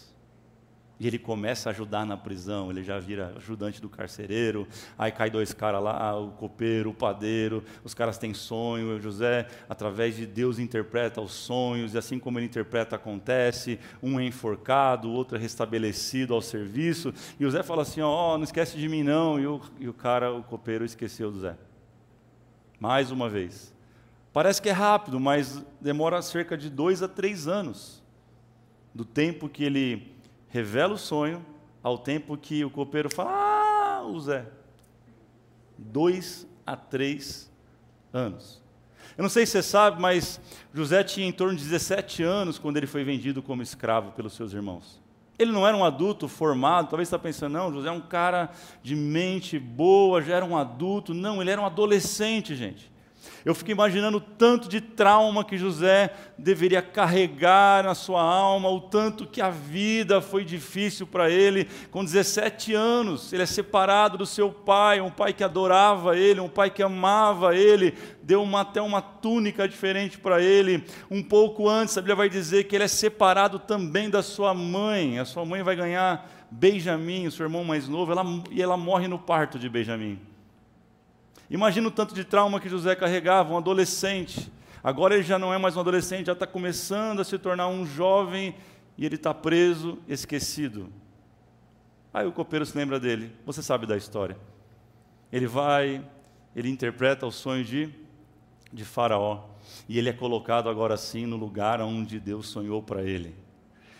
E 1.00 1.06
ele 1.06 1.18
começa 1.18 1.70
a 1.70 1.72
ajudar 1.72 2.04
na 2.04 2.14
prisão, 2.14 2.70
ele 2.70 2.84
já 2.84 2.98
vira 2.98 3.32
ajudante 3.38 3.80
do 3.80 3.88
carcereiro, 3.88 4.68
aí 4.98 5.10
cai 5.10 5.30
dois 5.30 5.50
caras 5.50 5.82
lá, 5.82 6.14
o 6.20 6.30
copeiro, 6.32 6.90
o 6.90 6.94
padeiro, 6.94 7.64
os 7.82 7.94
caras 7.94 8.18
têm 8.18 8.34
sonho, 8.34 8.96
o 8.96 9.00
José, 9.00 9.48
através 9.66 10.14
de 10.14 10.26
Deus, 10.26 10.58
interpreta 10.58 11.18
os 11.22 11.32
sonhos, 11.32 11.94
e 11.94 11.98
assim 11.98 12.18
como 12.18 12.38
ele 12.38 12.44
interpreta, 12.44 12.96
acontece, 12.96 13.80
um 14.02 14.20
é 14.20 14.26
enforcado, 14.26 15.08
o 15.08 15.12
outro 15.12 15.38
é 15.38 15.40
restabelecido 15.40 16.34
ao 16.34 16.42
serviço, 16.42 17.14
e 17.38 17.46
o 17.46 17.50
Zé 17.50 17.62
fala 17.62 17.80
assim, 17.80 18.02
ó, 18.02 18.34
oh, 18.34 18.36
não 18.36 18.44
esquece 18.44 18.76
de 18.76 18.86
mim 18.86 19.02
não, 19.02 19.40
e 19.40 19.46
o, 19.46 19.58
e 19.78 19.88
o 19.88 19.94
cara, 19.94 20.30
o 20.30 20.42
copeiro, 20.42 20.84
esqueceu 20.84 21.30
do 21.30 21.40
Zé. 21.40 21.56
Mais 22.78 23.10
uma 23.10 23.26
vez. 23.26 23.74
Parece 24.34 24.60
que 24.60 24.68
é 24.68 24.72
rápido, 24.72 25.18
mas 25.18 25.64
demora 25.80 26.20
cerca 26.20 26.58
de 26.58 26.68
dois 26.68 27.02
a 27.02 27.08
três 27.08 27.48
anos, 27.48 28.02
do 28.94 29.04
tempo 29.06 29.48
que 29.48 29.64
ele 29.64 30.19
revela 30.50 30.94
o 30.94 30.98
sonho, 30.98 31.44
ao 31.82 31.96
tempo 31.96 32.36
que 32.36 32.64
o 32.64 32.70
copeiro 32.70 33.08
fala, 33.08 33.30
ah, 33.32 34.02
o 34.04 34.20
Zé. 34.20 34.46
Dois 35.78 36.46
a 36.66 36.76
três 36.76 37.50
anos. 38.12 38.60
Eu 39.16 39.22
não 39.22 39.30
sei 39.30 39.46
se 39.46 39.52
você 39.52 39.62
sabe, 39.62 40.00
mas 40.00 40.40
José 40.72 41.02
tinha 41.02 41.26
em 41.26 41.32
torno 41.32 41.56
de 41.56 41.62
17 41.62 42.22
anos 42.22 42.58
quando 42.58 42.76
ele 42.76 42.86
foi 42.86 43.02
vendido 43.04 43.42
como 43.42 43.62
escravo 43.62 44.12
pelos 44.12 44.34
seus 44.34 44.52
irmãos. 44.52 45.00
Ele 45.38 45.52
não 45.52 45.66
era 45.66 45.76
um 45.76 45.84
adulto 45.84 46.28
formado, 46.28 46.90
talvez 46.90 47.08
você 47.08 47.16
está 47.16 47.18
pensando, 47.18 47.54
não, 47.54 47.72
José 47.72 47.88
é 47.88 47.92
um 47.92 48.00
cara 48.00 48.50
de 48.82 48.94
mente 48.94 49.58
boa, 49.58 50.20
já 50.20 50.36
era 50.36 50.44
um 50.44 50.56
adulto. 50.56 51.14
Não, 51.14 51.40
ele 51.40 51.50
era 51.50 51.60
um 51.60 51.64
adolescente, 51.64 52.54
gente. 52.54 52.90
Eu 53.44 53.54
fico 53.54 53.70
imaginando 53.70 54.18
o 54.18 54.20
tanto 54.20 54.68
de 54.68 54.80
trauma 54.80 55.44
que 55.44 55.56
José 55.56 56.10
deveria 56.36 56.82
carregar 56.82 57.84
na 57.84 57.94
sua 57.94 58.22
alma, 58.22 58.68
o 58.68 58.80
tanto 58.80 59.26
que 59.26 59.40
a 59.40 59.50
vida 59.50 60.20
foi 60.20 60.44
difícil 60.44 61.06
para 61.06 61.30
ele. 61.30 61.66
Com 61.90 62.04
17 62.04 62.74
anos, 62.74 63.32
ele 63.32 63.42
é 63.42 63.46
separado 63.46 64.18
do 64.18 64.26
seu 64.26 64.50
pai, 64.50 65.00
um 65.00 65.10
pai 65.10 65.32
que 65.32 65.44
adorava 65.44 66.16
ele, 66.16 66.40
um 66.40 66.48
pai 66.48 66.70
que 66.70 66.82
amava 66.82 67.54
ele, 67.56 67.94
deu 68.22 68.42
uma, 68.42 68.60
até 68.60 68.80
uma 68.80 69.00
túnica 69.00 69.66
diferente 69.68 70.18
para 70.18 70.42
ele. 70.42 70.84
Um 71.10 71.22
pouco 71.22 71.68
antes, 71.68 71.96
a 71.96 72.00
Bíblia 72.00 72.16
vai 72.16 72.28
dizer 72.28 72.64
que 72.64 72.76
ele 72.76 72.84
é 72.84 72.88
separado 72.88 73.58
também 73.58 74.10
da 74.10 74.22
sua 74.22 74.54
mãe. 74.54 75.18
A 75.18 75.24
sua 75.24 75.44
mãe 75.44 75.62
vai 75.62 75.76
ganhar 75.76 76.28
Benjamim, 76.50 77.26
o 77.26 77.30
seu 77.30 77.46
irmão 77.46 77.64
mais 77.64 77.86
novo, 77.88 78.12
ela, 78.12 78.24
e 78.50 78.60
ela 78.60 78.76
morre 78.76 79.06
no 79.06 79.18
parto 79.18 79.58
de 79.58 79.68
Benjamim. 79.68 80.29
Imagina 81.50 81.88
o 81.88 81.90
tanto 81.90 82.14
de 82.14 82.24
trauma 82.24 82.60
que 82.60 82.68
José 82.68 82.94
carregava, 82.94 83.52
um 83.52 83.58
adolescente. 83.58 84.50
Agora 84.84 85.14
ele 85.14 85.24
já 85.24 85.36
não 85.36 85.52
é 85.52 85.58
mais 85.58 85.76
um 85.76 85.80
adolescente, 85.80 86.26
já 86.26 86.32
está 86.32 86.46
começando 86.46 87.20
a 87.20 87.24
se 87.24 87.36
tornar 87.38 87.66
um 87.66 87.84
jovem 87.84 88.54
e 88.96 89.04
ele 89.04 89.16
está 89.16 89.34
preso, 89.34 89.98
esquecido. 90.06 90.88
Aí 92.14 92.26
o 92.26 92.32
copeiro 92.32 92.64
se 92.64 92.76
lembra 92.76 93.00
dele, 93.00 93.32
você 93.44 93.62
sabe 93.62 93.84
da 93.84 93.96
história. 93.96 94.38
Ele 95.32 95.46
vai, 95.46 96.04
ele 96.54 96.70
interpreta 96.70 97.26
o 97.26 97.32
sonho 97.32 97.64
de, 97.64 97.92
de 98.72 98.84
Faraó, 98.84 99.44
e 99.88 99.98
ele 99.98 100.08
é 100.08 100.12
colocado 100.12 100.68
agora 100.68 100.96
sim 100.96 101.26
no 101.26 101.36
lugar 101.36 101.80
onde 101.80 102.20
Deus 102.20 102.46
sonhou 102.48 102.80
para 102.80 103.02
ele. 103.02 103.34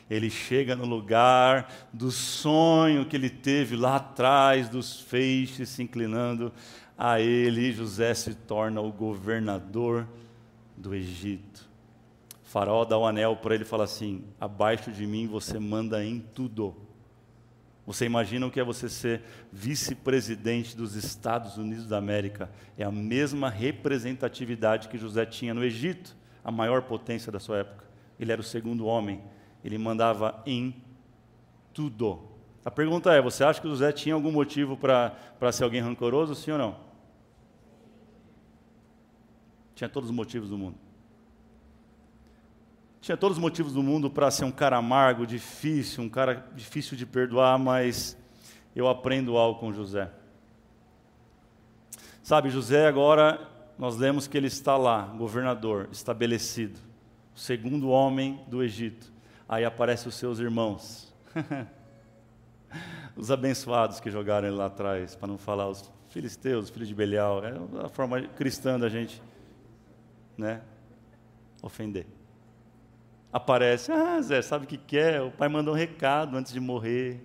Ele 0.09 0.28
chega 0.28 0.75
no 0.75 0.85
lugar 0.85 1.73
do 1.92 2.11
sonho 2.11 3.07
que 3.07 3.16
ele 3.16 3.30
teve 3.30 3.76
lá 3.76 3.97
atrás, 3.97 4.69
dos 4.69 5.00
feixes 5.00 5.69
se 5.69 5.83
inclinando 5.83 6.52
a 7.00 7.19
ele, 7.19 7.73
José 7.73 8.12
se 8.12 8.35
torna 8.35 8.83
o 8.83 8.92
governador 8.92 10.07
do 10.76 10.95
Egito. 10.95 11.66
Faraó 12.42 12.85
dá 12.85 12.99
um 12.99 13.07
anel 13.07 13.37
para 13.37 13.54
ele 13.54 13.64
e 13.64 13.66
fala 13.66 13.85
assim: 13.85 14.25
abaixo 14.38 14.92
de 14.92 15.07
mim 15.07 15.26
você 15.26 15.59
manda 15.59 16.04
em 16.04 16.21
tudo. 16.21 16.76
Você 17.87 18.04
imagina 18.04 18.47
o 18.47 18.50
que 18.50 18.61
é 18.61 18.64
você 18.64 18.88
ser 18.88 19.23
vice-presidente 19.50 20.76
dos 20.76 20.95
Estados 20.95 21.57
Unidos 21.57 21.87
da 21.87 21.97
América? 21.97 22.50
É 22.76 22.85
a 22.85 22.92
mesma 22.92 23.49
representatividade 23.49 24.88
que 24.88 24.99
José 24.99 25.25
tinha 25.25 25.54
no 25.54 25.64
Egito, 25.64 26.14
a 26.45 26.50
maior 26.50 26.83
potência 26.83 27.33
da 27.33 27.40
sua 27.40 27.61
época. 27.61 27.85
Ele 28.19 28.30
era 28.30 28.40
o 28.40 28.45
segundo 28.45 28.85
homem 28.85 29.23
ele 29.64 29.78
mandava 29.78 30.42
em 30.47 30.75
tudo. 31.73 32.21
A 32.64 32.71
pergunta 32.71 33.12
é: 33.12 33.21
você 33.21 33.45
acha 33.45 33.61
que 33.61 33.69
José 33.69 33.92
tinha 33.92 34.14
algum 34.14 34.33
motivo 34.33 34.76
para 34.76 35.52
ser 35.52 35.64
alguém 35.64 35.80
rancoroso, 35.80 36.35
sim 36.35 36.50
ou 36.50 36.59
não? 36.59 36.89
Tinha 39.80 39.88
todos 39.88 40.10
os 40.10 40.14
motivos 40.14 40.50
do 40.50 40.58
mundo. 40.58 40.76
Tinha 43.00 43.16
todos 43.16 43.38
os 43.38 43.40
motivos 43.40 43.72
do 43.72 43.82
mundo 43.82 44.10
para 44.10 44.30
ser 44.30 44.44
um 44.44 44.52
cara 44.52 44.76
amargo, 44.76 45.26
difícil, 45.26 46.04
um 46.04 46.08
cara 46.10 46.46
difícil 46.54 46.99
de 46.99 47.06
perdoar, 47.06 47.58
mas 47.58 48.14
eu 48.76 48.87
aprendo 48.87 49.38
algo 49.38 49.58
com 49.58 49.72
José. 49.72 50.10
Sabe, 52.22 52.50
José 52.50 52.87
agora, 52.87 53.40
nós 53.78 53.96
lemos 53.96 54.26
que 54.26 54.37
ele 54.37 54.49
está 54.49 54.76
lá, 54.76 55.00
governador, 55.16 55.88
estabelecido, 55.90 56.78
o 57.34 57.38
segundo 57.38 57.88
homem 57.88 58.38
do 58.49 58.62
Egito. 58.62 59.10
Aí 59.49 59.64
aparecem 59.64 60.10
os 60.10 60.14
seus 60.14 60.40
irmãos. 60.40 61.10
os 63.16 63.30
abençoados 63.30 63.99
que 63.99 64.10
jogaram 64.10 64.46
ele 64.46 64.58
lá 64.58 64.66
atrás, 64.66 65.16
para 65.16 65.28
não 65.28 65.38
falar 65.38 65.70
os 65.70 65.90
filisteus, 66.10 66.64
os 66.64 66.70
filhos 66.70 66.87
de 66.87 66.94
Belial. 66.94 67.42
É 67.42 67.54
a 67.82 67.88
forma 67.88 68.20
cristã 68.20 68.78
da 68.78 68.90
gente 68.90 69.22
né, 70.40 70.62
ofender. 71.62 72.06
Aparece, 73.32 73.92
ah, 73.92 74.20
Zé, 74.20 74.42
sabe 74.42 74.64
o 74.64 74.68
que, 74.68 74.76
que 74.76 74.99
é? 74.99 75.23
O 75.23 75.30
pai 75.30 75.49
mandou 75.49 75.73
um 75.73 75.76
recado 75.76 76.37
antes 76.37 76.52
de 76.52 76.59
morrer. 76.59 77.25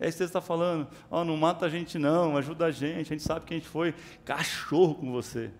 É 0.00 0.08
isso 0.08 0.16
que 0.16 0.24
você 0.24 0.24
está 0.24 0.40
falando. 0.40 0.88
Oh, 1.10 1.22
não 1.22 1.36
mata 1.36 1.66
a 1.66 1.68
gente 1.68 1.98
não, 1.98 2.36
ajuda 2.36 2.66
a 2.66 2.70
gente. 2.70 3.00
A 3.00 3.02
gente 3.04 3.22
sabe 3.22 3.44
que 3.44 3.54
a 3.54 3.56
gente 3.56 3.68
foi 3.68 3.94
cachorro 4.24 4.94
com 4.94 5.12
você. 5.12 5.52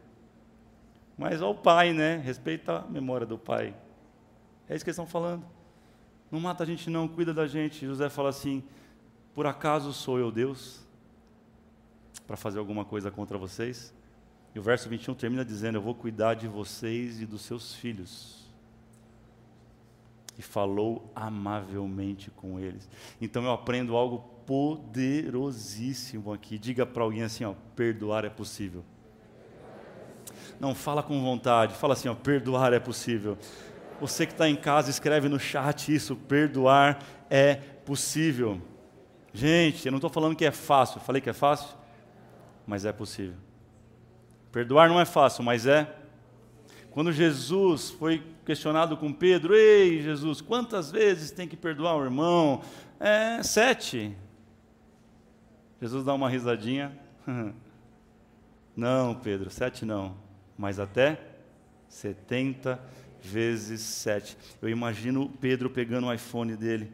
Mas 1.16 1.42
ó 1.42 1.50
o 1.50 1.54
pai, 1.54 1.92
né? 1.92 2.16
Respeita 2.16 2.78
a 2.78 2.82
memória 2.82 3.26
do 3.26 3.38
pai. 3.38 3.74
É 4.68 4.74
isso 4.74 4.84
que 4.84 4.88
eles 4.88 4.98
estão 4.98 5.06
falando. 5.06 5.44
Não 6.30 6.40
mata 6.40 6.62
a 6.62 6.66
gente, 6.66 6.88
não, 6.88 7.06
cuida 7.06 7.34
da 7.34 7.46
gente. 7.46 7.84
José 7.84 8.08
fala 8.08 8.30
assim: 8.30 8.64
Por 9.34 9.46
acaso 9.46 9.92
sou 9.92 10.18
eu 10.18 10.32
Deus? 10.32 10.80
Para 12.26 12.36
fazer 12.36 12.58
alguma 12.58 12.84
coisa 12.84 13.10
contra 13.10 13.36
vocês? 13.36 13.94
E 14.54 14.58
o 14.58 14.62
verso 14.62 14.88
21 14.88 15.14
termina 15.14 15.44
dizendo: 15.44 15.78
Eu 15.78 15.82
vou 15.82 15.94
cuidar 15.94 16.34
de 16.34 16.48
vocês 16.48 17.20
e 17.20 17.26
dos 17.26 17.42
seus 17.42 17.74
filhos. 17.74 18.40
E 20.38 20.42
falou 20.42 21.10
amavelmente 21.14 22.30
com 22.30 22.58
eles. 22.58 22.88
Então 23.20 23.44
eu 23.44 23.52
aprendo 23.52 23.94
algo 23.96 24.18
poderosíssimo 24.46 26.32
aqui. 26.32 26.58
Diga 26.58 26.84
para 26.84 27.02
alguém 27.02 27.22
assim: 27.22 27.44
ó, 27.44 27.54
perdoar 27.76 28.24
é 28.24 28.30
possível. 28.30 28.84
Não, 30.58 30.74
fala 30.74 31.02
com 31.02 31.22
vontade. 31.22 31.74
Fala 31.74 31.92
assim: 31.92 32.08
ó, 32.08 32.14
perdoar 32.14 32.72
é 32.72 32.80
possível. 32.80 33.38
Você 34.00 34.26
que 34.26 34.32
está 34.32 34.48
em 34.48 34.56
casa, 34.56 34.90
escreve 34.90 35.28
no 35.28 35.38
chat 35.38 35.94
isso: 35.94 36.16
perdoar 36.16 36.98
é 37.28 37.54
possível. 37.54 38.60
Gente, 39.32 39.86
eu 39.86 39.92
não 39.92 39.98
estou 39.98 40.10
falando 40.10 40.34
que 40.34 40.44
é 40.44 40.50
fácil, 40.50 41.00
falei 41.00 41.20
que 41.22 41.30
é 41.30 41.32
fácil, 41.32 41.76
mas 42.66 42.84
é 42.84 42.92
possível. 42.92 43.36
Perdoar 44.52 44.88
não 44.88 45.00
é 45.00 45.04
fácil, 45.04 45.42
mas 45.44 45.66
é. 45.66 45.96
Quando 46.90 47.12
Jesus 47.12 47.90
foi 47.90 48.22
questionado 48.44 48.96
com 48.96 49.12
Pedro, 49.12 49.54
ei 49.54 50.02
Jesus, 50.02 50.40
quantas 50.40 50.90
vezes 50.90 51.30
tem 51.30 51.46
que 51.46 51.56
perdoar 51.56 51.96
o 51.96 52.04
irmão? 52.04 52.62
É 52.98 53.42
sete. 53.42 54.16
Jesus 55.80 56.04
dá 56.04 56.12
uma 56.14 56.28
risadinha. 56.28 56.98
Não, 58.76 59.14
Pedro, 59.14 59.50
sete 59.50 59.84
não, 59.84 60.16
mas 60.56 60.78
até 60.78 61.20
setenta 61.88 62.80
vezes 63.20 63.82
sete. 63.82 64.38
Eu 64.62 64.70
imagino 64.70 65.28
Pedro 65.28 65.68
pegando 65.68 66.06
o 66.06 66.14
iPhone 66.14 66.56
dele. 66.56 66.90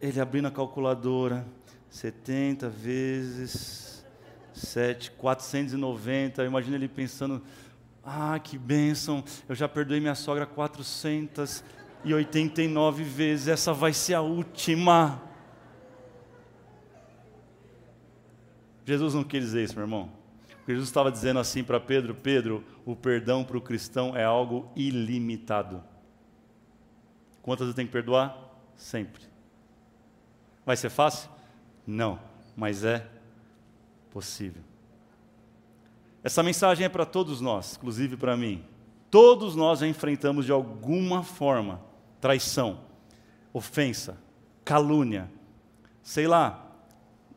Ele 0.00 0.20
abrindo 0.20 0.48
a 0.48 0.50
calculadora. 0.50 1.46
70 1.90 2.70
vezes 2.70 4.01
7, 4.52 5.12
490. 5.12 6.42
Eu 6.42 6.46
imagino 6.46 6.76
ele 6.76 6.88
pensando: 6.88 7.42
ah, 8.04 8.38
que 8.38 8.58
bênção, 8.58 9.24
eu 9.48 9.54
já 9.54 9.66
perdoei 9.68 10.00
minha 10.00 10.14
sogra 10.14 10.44
489 10.46 13.04
vezes, 13.04 13.48
essa 13.48 13.72
vai 13.72 13.92
ser 13.92 14.14
a 14.14 14.20
última. 14.20 15.22
Jesus 18.84 19.14
não 19.14 19.22
quis 19.22 19.44
dizer 19.44 19.62
isso, 19.64 19.74
meu 19.74 19.84
irmão. 19.84 20.10
Jesus 20.66 20.88
estava 20.88 21.10
dizendo 21.10 21.38
assim 21.38 21.62
para 21.62 21.80
Pedro: 21.80 22.14
Pedro, 22.14 22.64
o 22.84 22.96
perdão 22.96 23.44
para 23.44 23.56
o 23.56 23.60
cristão 23.60 24.16
é 24.16 24.24
algo 24.24 24.70
ilimitado. 24.76 25.82
Quantas 27.40 27.66
vezes 27.66 27.76
tem 27.76 27.86
que 27.86 27.92
perdoar? 27.92 28.36
Sempre. 28.76 29.22
Vai 30.64 30.76
ser 30.76 30.90
fácil? 30.90 31.28
Não, 31.86 32.20
mas 32.56 32.84
é 32.84 33.08
possível. 34.12 34.62
Essa 36.22 36.42
mensagem 36.42 36.86
é 36.86 36.88
para 36.88 37.04
todos 37.04 37.40
nós, 37.40 37.76
inclusive 37.76 38.16
para 38.16 38.36
mim. 38.36 38.64
Todos 39.10 39.56
nós 39.56 39.82
enfrentamos 39.82 40.46
de 40.46 40.52
alguma 40.52 41.22
forma 41.22 41.80
traição, 42.20 42.80
ofensa, 43.52 44.16
calúnia, 44.64 45.28
sei 46.02 46.26
lá, 46.28 46.70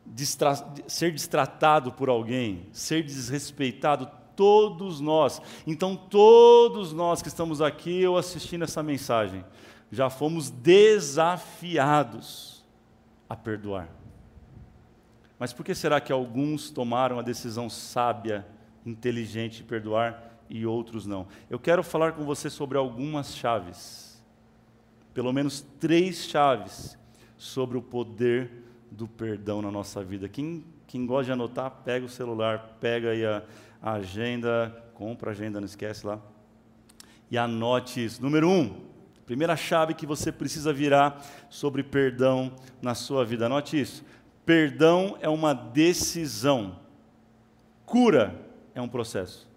distra 0.06 0.54
ser 0.86 1.12
destratado 1.12 1.90
por 1.92 2.08
alguém, 2.08 2.68
ser 2.72 3.02
desrespeitado, 3.02 4.08
todos 4.36 5.00
nós. 5.00 5.42
Então, 5.66 5.96
todos 5.96 6.92
nós 6.92 7.20
que 7.20 7.28
estamos 7.28 7.60
aqui 7.60 8.06
ou 8.06 8.16
assistindo 8.16 8.62
essa 8.62 8.82
mensagem, 8.82 9.44
já 9.90 10.08
fomos 10.08 10.50
desafiados 10.50 11.76
a 13.28 13.34
perdoar. 13.34 13.88
Mas 15.38 15.52
por 15.52 15.64
que 15.64 15.74
será 15.74 16.00
que 16.00 16.12
alguns 16.12 16.70
tomaram 16.70 17.18
a 17.18 17.22
decisão 17.22 17.68
sábia, 17.68 18.46
inteligente 18.84 19.58
de 19.58 19.64
perdoar 19.64 20.40
e 20.48 20.64
outros 20.64 21.06
não? 21.06 21.26
Eu 21.50 21.58
quero 21.58 21.82
falar 21.82 22.12
com 22.12 22.24
você 22.24 22.48
sobre 22.48 22.78
algumas 22.78 23.36
chaves, 23.36 24.22
pelo 25.12 25.32
menos 25.32 25.60
três 25.78 26.26
chaves, 26.26 26.98
sobre 27.36 27.76
o 27.76 27.82
poder 27.82 28.50
do 28.90 29.06
perdão 29.06 29.60
na 29.60 29.70
nossa 29.70 30.02
vida. 30.02 30.28
Quem, 30.28 30.64
quem 30.86 31.04
gosta 31.04 31.26
de 31.26 31.32
anotar, 31.32 31.70
pega 31.84 32.06
o 32.06 32.08
celular, 32.08 32.78
pega 32.80 33.10
aí 33.10 33.24
a, 33.24 33.42
a 33.82 33.92
agenda, 33.92 34.84
compra 34.94 35.30
a 35.30 35.32
agenda, 35.32 35.60
não 35.60 35.66
esquece 35.66 36.06
lá. 36.06 36.18
E 37.30 37.36
anote 37.36 38.04
isso. 38.04 38.22
Número 38.22 38.48
um, 38.48 38.86
primeira 39.26 39.56
chave 39.56 39.92
que 39.92 40.06
você 40.06 40.30
precisa 40.30 40.72
virar 40.72 41.22
sobre 41.50 41.82
perdão 41.82 42.52
na 42.80 42.94
sua 42.94 43.24
vida. 43.24 43.46
Anote 43.46 43.78
isso. 43.78 44.04
Perdão 44.46 45.18
é 45.20 45.28
uma 45.28 45.52
decisão. 45.52 46.78
Cura 47.84 48.40
é 48.76 48.80
um 48.80 48.88
processo. 48.88 49.50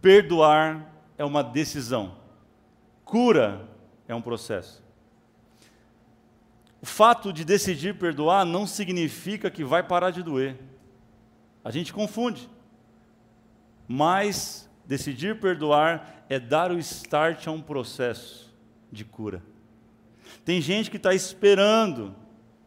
Perdoar 0.00 0.90
é 1.18 1.24
uma 1.24 1.44
decisão. 1.44 2.16
Cura 3.04 3.68
é 4.08 4.14
um 4.14 4.22
processo. 4.22 4.82
O 6.80 6.86
fato 6.86 7.34
de 7.34 7.44
decidir 7.44 7.98
perdoar 7.98 8.46
não 8.46 8.66
significa 8.66 9.50
que 9.50 9.62
vai 9.62 9.82
parar 9.82 10.10
de 10.10 10.22
doer. 10.22 10.58
A 11.62 11.70
gente 11.70 11.92
confunde. 11.92 12.48
Mas 13.86 14.70
decidir 14.86 15.38
perdoar 15.38 16.24
é 16.30 16.40
dar 16.40 16.70
o 16.72 16.78
start 16.78 17.46
a 17.46 17.50
um 17.50 17.60
processo 17.60 18.54
de 18.90 19.04
cura. 19.04 19.42
Tem 20.46 20.62
gente 20.62 20.90
que 20.90 20.96
está 20.96 21.12
esperando 21.12 22.23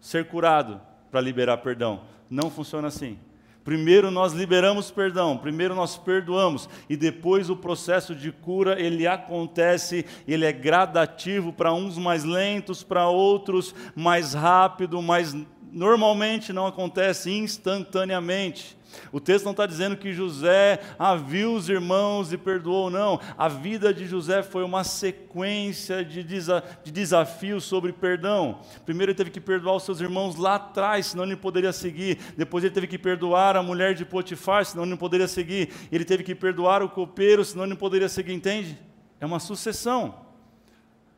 ser 0.08 0.26
curado 0.26 0.80
para 1.12 1.20
liberar 1.20 1.58
perdão. 1.58 2.00
Não 2.30 2.50
funciona 2.50 2.88
assim. 2.88 3.20
Primeiro 3.62 4.10
nós 4.10 4.32
liberamos 4.32 4.90
perdão, 4.90 5.38
primeiro 5.38 5.76
nós 5.76 5.98
perdoamos 5.98 6.70
e 6.90 6.96
depois 6.96 7.50
o 7.50 7.58
processo 7.58 8.16
de 8.16 8.32
cura 8.32 8.82
ele 8.82 9.06
acontece, 9.06 10.06
ele 10.26 10.46
é 10.46 10.54
gradativo 10.54 11.52
para 11.52 11.74
uns 11.74 11.98
mais 11.98 12.24
lentos, 12.24 12.82
para 12.82 13.10
outros 13.10 13.76
mais 13.94 14.34
rápido, 14.34 15.02
mas 15.02 15.36
normalmente 15.74 16.54
não 16.54 16.66
acontece 16.66 17.30
instantaneamente. 17.30 18.76
O 19.12 19.20
texto 19.20 19.46
não 19.46 19.51
está 19.51 19.65
dizendo 19.65 19.98
que 19.98 20.13
José 20.13 20.79
ah, 20.98 21.15
viu 21.15 21.53
os 21.53 21.70
irmãos 21.70 22.32
e 22.34 22.38
perdoou, 22.38 22.89
não. 22.89 23.20
A 23.38 23.48
vida 23.48 23.94
de 23.94 24.06
José 24.06 24.44
foi 24.44 24.63
uma 24.63 24.84
sequência 24.84 26.03
de, 26.03 26.24
desa 26.24 26.63
de 26.84 26.91
desafios 26.91 27.63
sobre 27.63 27.94
perdão. 27.94 28.60
Primeiro 28.86 29.12
ele 29.12 29.17
teve 29.17 29.29
que 29.29 29.41
perdoar 29.41 29.75
os 29.75 29.84
seus 29.84 30.01
irmãos 30.01 30.36
lá 30.36 30.56
atrás, 30.56 31.08
senão 31.08 31.24
ele 31.24 31.34
não 31.34 31.41
poderia 31.41 31.72
seguir. 31.72 32.17
Depois 32.36 32.63
ele 32.63 32.74
teve 32.74 32.88
que 32.88 32.98
perdoar 32.98 33.56
a 33.56 33.63
mulher 33.63 33.94
de 33.94 34.06
Potifar, 34.06 34.65
senão 34.65 34.84
ele 34.84 34.91
não 34.91 34.98
poderia 34.98 35.27
seguir. 35.27 35.70
Ele 35.91 36.06
teve 36.06 36.24
que 36.24 36.36
perdoar 36.36 36.84
o 36.84 36.89
copeiro, 36.89 37.44
senão 37.44 37.63
ele 37.63 37.72
não 37.72 37.77
poderia 37.77 38.10
seguir, 38.10 38.34
entende? 38.34 38.77
É 39.20 39.25
uma 39.25 39.39
sucessão. 39.39 40.26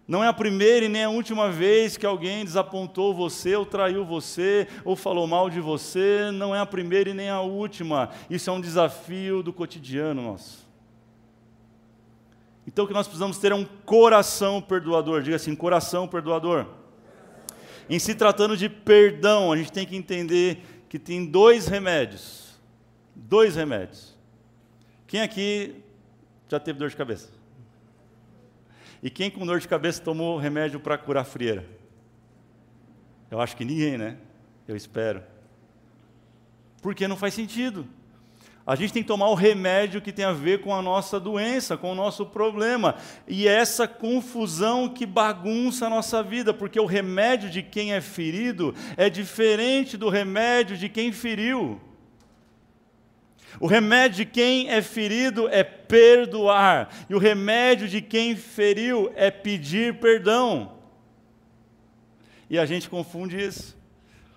Não 0.09 0.23
é 0.23 0.27
a 0.27 0.33
primeira 0.33 0.87
e 0.87 0.89
nem 0.89 1.03
a 1.03 1.09
última 1.11 1.51
vez 1.51 1.95
que 1.95 2.03
alguém 2.03 2.43
desapontou 2.43 3.13
você, 3.13 3.55
ou 3.55 3.63
traiu 3.63 4.03
você, 4.03 4.67
ou 4.83 4.95
falou 4.95 5.27
mal 5.27 5.51
de 5.51 5.59
você. 5.59 6.31
Não 6.33 6.55
é 6.55 6.59
a 6.59 6.65
primeira 6.65 7.11
e 7.11 7.13
nem 7.13 7.29
a 7.29 7.41
última. 7.41 8.09
Isso 8.27 8.49
é 8.49 8.53
um 8.53 8.59
desafio 8.59 9.43
do 9.43 9.53
cotidiano 9.53 10.19
nosso. 10.19 10.67
Então 12.65 12.85
o 12.85 12.87
que 12.87 12.93
nós 12.93 13.05
precisamos 13.05 13.37
ter 13.37 13.51
é 13.51 13.55
um 13.55 13.63
coração 13.63 14.59
perdoador. 14.59 15.21
Diga 15.21 15.35
assim: 15.35 15.55
coração 15.55 16.07
perdoador. 16.07 16.65
Em 17.87 17.99
se 17.99 18.15
tratando 18.15 18.57
de 18.57 18.67
perdão, 18.67 19.51
a 19.51 19.57
gente 19.57 19.71
tem 19.71 19.85
que 19.85 19.95
entender 19.95 20.83
que 20.89 20.97
tem 20.97 21.23
dois 21.23 21.67
remédios. 21.67 22.59
Dois 23.13 23.55
remédios. 23.55 24.17
Quem 25.05 25.21
aqui 25.21 25.83
já 26.47 26.59
teve 26.59 26.79
dor 26.79 26.89
de 26.89 26.95
cabeça? 26.95 27.38
E 29.01 29.09
quem 29.09 29.31
com 29.31 29.45
dor 29.45 29.59
de 29.59 29.67
cabeça 29.67 30.01
tomou 30.01 30.37
remédio 30.37 30.79
para 30.79 30.97
curar 30.97 31.25
frieira? 31.25 31.65
Eu 33.31 33.39
acho 33.39 33.55
que 33.55 33.63
ninguém, 33.63 33.97
né? 33.97 34.17
Eu 34.67 34.75
espero. 34.75 35.23
Porque 36.81 37.07
não 37.07 37.15
faz 37.15 37.33
sentido. 37.33 37.87
A 38.65 38.75
gente 38.75 38.93
tem 38.93 39.01
que 39.01 39.07
tomar 39.07 39.29
o 39.29 39.35
remédio 39.35 40.01
que 40.01 40.11
tem 40.11 40.25
a 40.25 40.31
ver 40.31 40.61
com 40.61 40.75
a 40.75 40.81
nossa 40.81 41.19
doença, 41.19 41.75
com 41.75 41.91
o 41.91 41.95
nosso 41.95 42.25
problema. 42.25 42.95
E 43.27 43.47
é 43.47 43.53
essa 43.53 43.87
confusão 43.87 44.87
que 44.87 45.07
bagunça 45.07 45.87
a 45.87 45.89
nossa 45.89 46.21
vida, 46.21 46.53
porque 46.53 46.79
o 46.79 46.85
remédio 46.85 47.49
de 47.49 47.63
quem 47.63 47.93
é 47.93 48.01
ferido 48.01 48.75
é 48.95 49.09
diferente 49.09 49.97
do 49.97 50.07
remédio 50.07 50.77
de 50.77 50.87
quem 50.87 51.11
feriu. 51.11 51.81
O 53.59 53.65
remédio 53.65 54.17
de 54.17 54.25
quem 54.25 54.69
é 54.69 54.81
ferido 54.81 55.47
é 55.49 55.63
perdoar, 55.89 56.89
e 57.09 57.15
o 57.15 57.17
remédio 57.17 57.89
de 57.89 57.99
quem 57.99 58.35
feriu 58.35 59.11
é 59.15 59.29
pedir 59.29 59.99
perdão. 59.99 60.77
E 62.49 62.57
a 62.57 62.65
gente 62.65 62.89
confunde 62.89 63.37
isso. 63.37 63.77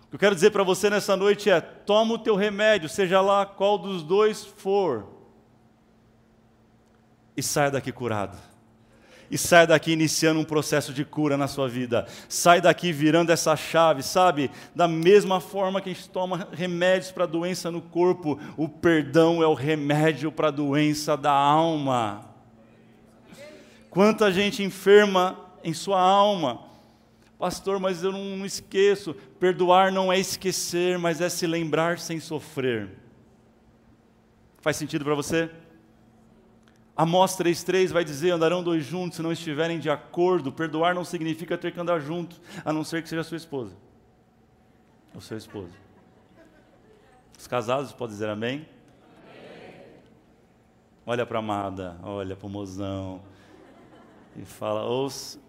O 0.06 0.08
que 0.08 0.16
eu 0.16 0.18
quero 0.18 0.34
dizer 0.34 0.50
para 0.50 0.64
você 0.64 0.90
nessa 0.90 1.16
noite 1.16 1.48
é: 1.48 1.60
toma 1.60 2.14
o 2.14 2.18
teu 2.18 2.34
remédio, 2.34 2.88
seja 2.88 3.20
lá 3.20 3.46
qual 3.46 3.78
dos 3.78 4.02
dois 4.02 4.44
for, 4.44 5.06
e 7.36 7.42
saia 7.42 7.70
daqui 7.70 7.92
curado 7.92 8.51
e 9.32 9.38
sai 9.38 9.66
daqui 9.66 9.92
iniciando 9.92 10.38
um 10.38 10.44
processo 10.44 10.92
de 10.92 11.06
cura 11.06 11.38
na 11.38 11.48
sua 11.48 11.66
vida. 11.66 12.06
Sai 12.28 12.60
daqui 12.60 12.92
virando 12.92 13.32
essa 13.32 13.56
chave, 13.56 14.02
sabe? 14.02 14.50
Da 14.74 14.86
mesma 14.86 15.40
forma 15.40 15.80
que 15.80 15.88
a 15.88 15.92
gente 15.94 16.06
toma 16.10 16.48
remédios 16.52 17.10
para 17.10 17.24
doença 17.24 17.70
no 17.70 17.80
corpo, 17.80 18.38
o 18.58 18.68
perdão 18.68 19.42
é 19.42 19.46
o 19.46 19.54
remédio 19.54 20.30
para 20.30 20.48
a 20.48 20.50
doença 20.50 21.16
da 21.16 21.32
alma. 21.32 22.28
Quanta 23.88 24.30
gente 24.30 24.62
enferma 24.62 25.38
em 25.64 25.72
sua 25.72 25.98
alma. 25.98 26.60
Pastor, 27.38 27.80
mas 27.80 28.04
eu 28.04 28.12
não, 28.12 28.36
não 28.36 28.44
esqueço. 28.44 29.14
Perdoar 29.40 29.90
não 29.90 30.12
é 30.12 30.18
esquecer, 30.18 30.98
mas 30.98 31.22
é 31.22 31.30
se 31.30 31.46
lembrar 31.46 31.98
sem 31.98 32.20
sofrer. 32.20 32.90
Faz 34.60 34.76
sentido 34.76 35.06
para 35.06 35.14
você? 35.14 35.50
Amós 37.02 37.36
3,3 37.36 37.92
vai 37.92 38.04
dizer: 38.04 38.30
andarão 38.30 38.62
dois 38.62 38.84
juntos 38.84 39.16
se 39.16 39.22
não 39.22 39.32
estiverem 39.32 39.80
de 39.80 39.90
acordo. 39.90 40.52
Perdoar 40.52 40.94
não 40.94 41.04
significa 41.04 41.58
ter 41.58 41.72
que 41.72 41.80
andar 41.80 41.98
junto, 41.98 42.40
a 42.64 42.72
não 42.72 42.84
ser 42.84 43.02
que 43.02 43.08
seja 43.08 43.24
sua 43.24 43.36
esposa. 43.36 43.76
Ou 45.12 45.20
seu 45.20 45.36
esposo. 45.36 45.72
Os 47.36 47.48
casados 47.48 47.92
podem 47.92 48.14
dizer 48.14 48.28
amém? 48.28 48.68
amém. 49.26 49.84
Olha 51.04 51.26
para 51.26 51.38
a 51.38 51.40
amada, 51.40 51.96
olha 52.04 52.36
para 52.36 52.46
o 52.46 52.50
mozão. 52.50 53.20
E 54.36 54.44
fala, 54.44 54.82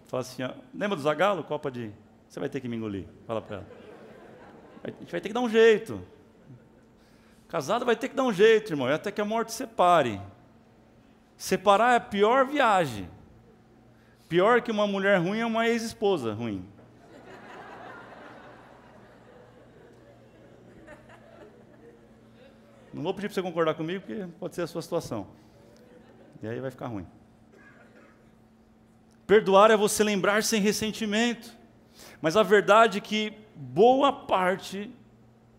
fala 0.06 0.22
assim: 0.22 0.42
lembra 0.74 0.96
do 0.96 1.02
Zagalo? 1.02 1.44
Copa 1.44 1.70
de. 1.70 1.92
Você 2.28 2.40
vai 2.40 2.48
ter 2.48 2.60
que 2.60 2.66
me 2.66 2.76
engolir. 2.76 3.04
Fala 3.28 3.40
para 3.40 3.58
ela. 3.58 3.66
A 4.82 4.90
gente 4.90 5.12
vai 5.12 5.20
ter 5.20 5.28
que 5.28 5.34
dar 5.34 5.40
um 5.40 5.48
jeito. 5.48 6.02
Casado 7.46 7.84
vai 7.84 7.94
ter 7.94 8.08
que 8.08 8.16
dar 8.16 8.24
um 8.24 8.32
jeito, 8.32 8.72
irmão, 8.72 8.88
até 8.88 9.12
que 9.12 9.20
a 9.20 9.24
morte 9.24 9.52
separe. 9.52 10.20
Separar 11.36 11.92
é 11.92 11.96
a 11.96 12.00
pior 12.00 12.46
viagem. 12.46 13.08
Pior 14.28 14.62
que 14.62 14.70
uma 14.70 14.86
mulher 14.86 15.18
ruim 15.20 15.38
é 15.38 15.46
uma 15.46 15.68
ex-esposa 15.68 16.32
ruim. 16.32 16.66
Não 22.92 23.02
vou 23.02 23.12
pedir 23.12 23.26
para 23.26 23.34
você 23.34 23.42
concordar 23.42 23.74
comigo, 23.74 24.04
porque 24.06 24.26
pode 24.38 24.54
ser 24.54 24.62
a 24.62 24.66
sua 24.66 24.80
situação. 24.80 25.26
E 26.40 26.46
aí 26.46 26.60
vai 26.60 26.70
ficar 26.70 26.86
ruim. 26.86 27.06
Perdoar 29.26 29.70
é 29.70 29.76
você 29.76 30.04
lembrar 30.04 30.44
sem 30.44 30.60
ressentimento. 30.60 31.56
Mas 32.20 32.36
a 32.36 32.42
verdade 32.42 32.98
é 32.98 33.00
que 33.00 33.32
boa 33.54 34.12
parte, 34.12 34.90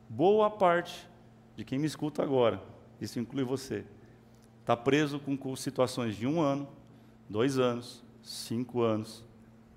boa 0.08 0.50
parte 0.50 1.08
de 1.56 1.64
quem 1.64 1.80
me 1.80 1.88
escuta 1.88 2.22
agora, 2.22 2.62
isso 3.00 3.20
inclui 3.20 3.44
você, 3.44 3.86
está 4.66 4.76
preso 4.76 5.20
com 5.20 5.56
situações 5.56 6.16
de 6.16 6.26
um 6.26 6.42
ano, 6.42 6.68
dois 7.30 7.60
anos, 7.60 8.04
cinco 8.24 8.82
anos, 8.82 9.24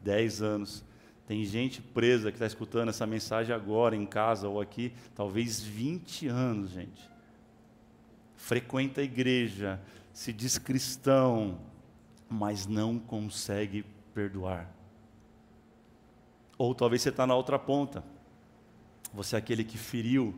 dez 0.02 0.40
anos. 0.40 0.82
Tem 1.26 1.44
gente 1.44 1.82
presa 1.82 2.30
que 2.30 2.36
está 2.36 2.46
escutando 2.46 2.88
essa 2.88 3.06
mensagem 3.06 3.54
agora 3.54 3.94
em 3.94 4.06
casa 4.06 4.48
ou 4.48 4.58
aqui, 4.58 4.94
talvez 5.14 5.60
20 5.60 6.28
anos, 6.28 6.70
gente. 6.70 7.02
Frequenta 8.34 9.02
a 9.02 9.04
igreja, 9.04 9.78
se 10.10 10.32
diz 10.32 10.56
cristão, 10.56 11.58
mas 12.26 12.66
não 12.66 12.98
consegue 12.98 13.84
perdoar. 14.14 14.74
Ou 16.56 16.74
talvez 16.74 17.02
você 17.02 17.10
está 17.10 17.26
na 17.26 17.34
outra 17.34 17.58
ponta. 17.58 18.02
Você 19.12 19.36
é 19.36 19.38
aquele 19.38 19.64
que 19.64 19.76
feriu 19.76 20.34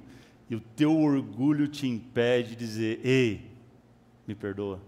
e 0.49 0.57
o 0.57 0.61
teu 0.61 0.99
orgulho 0.99 1.69
te 1.69 1.87
impede 1.87 2.51
de 2.51 2.57
dizer: 2.57 3.01
Ei, 3.05 3.50
me 4.31 4.35
perdoa. 4.35 4.81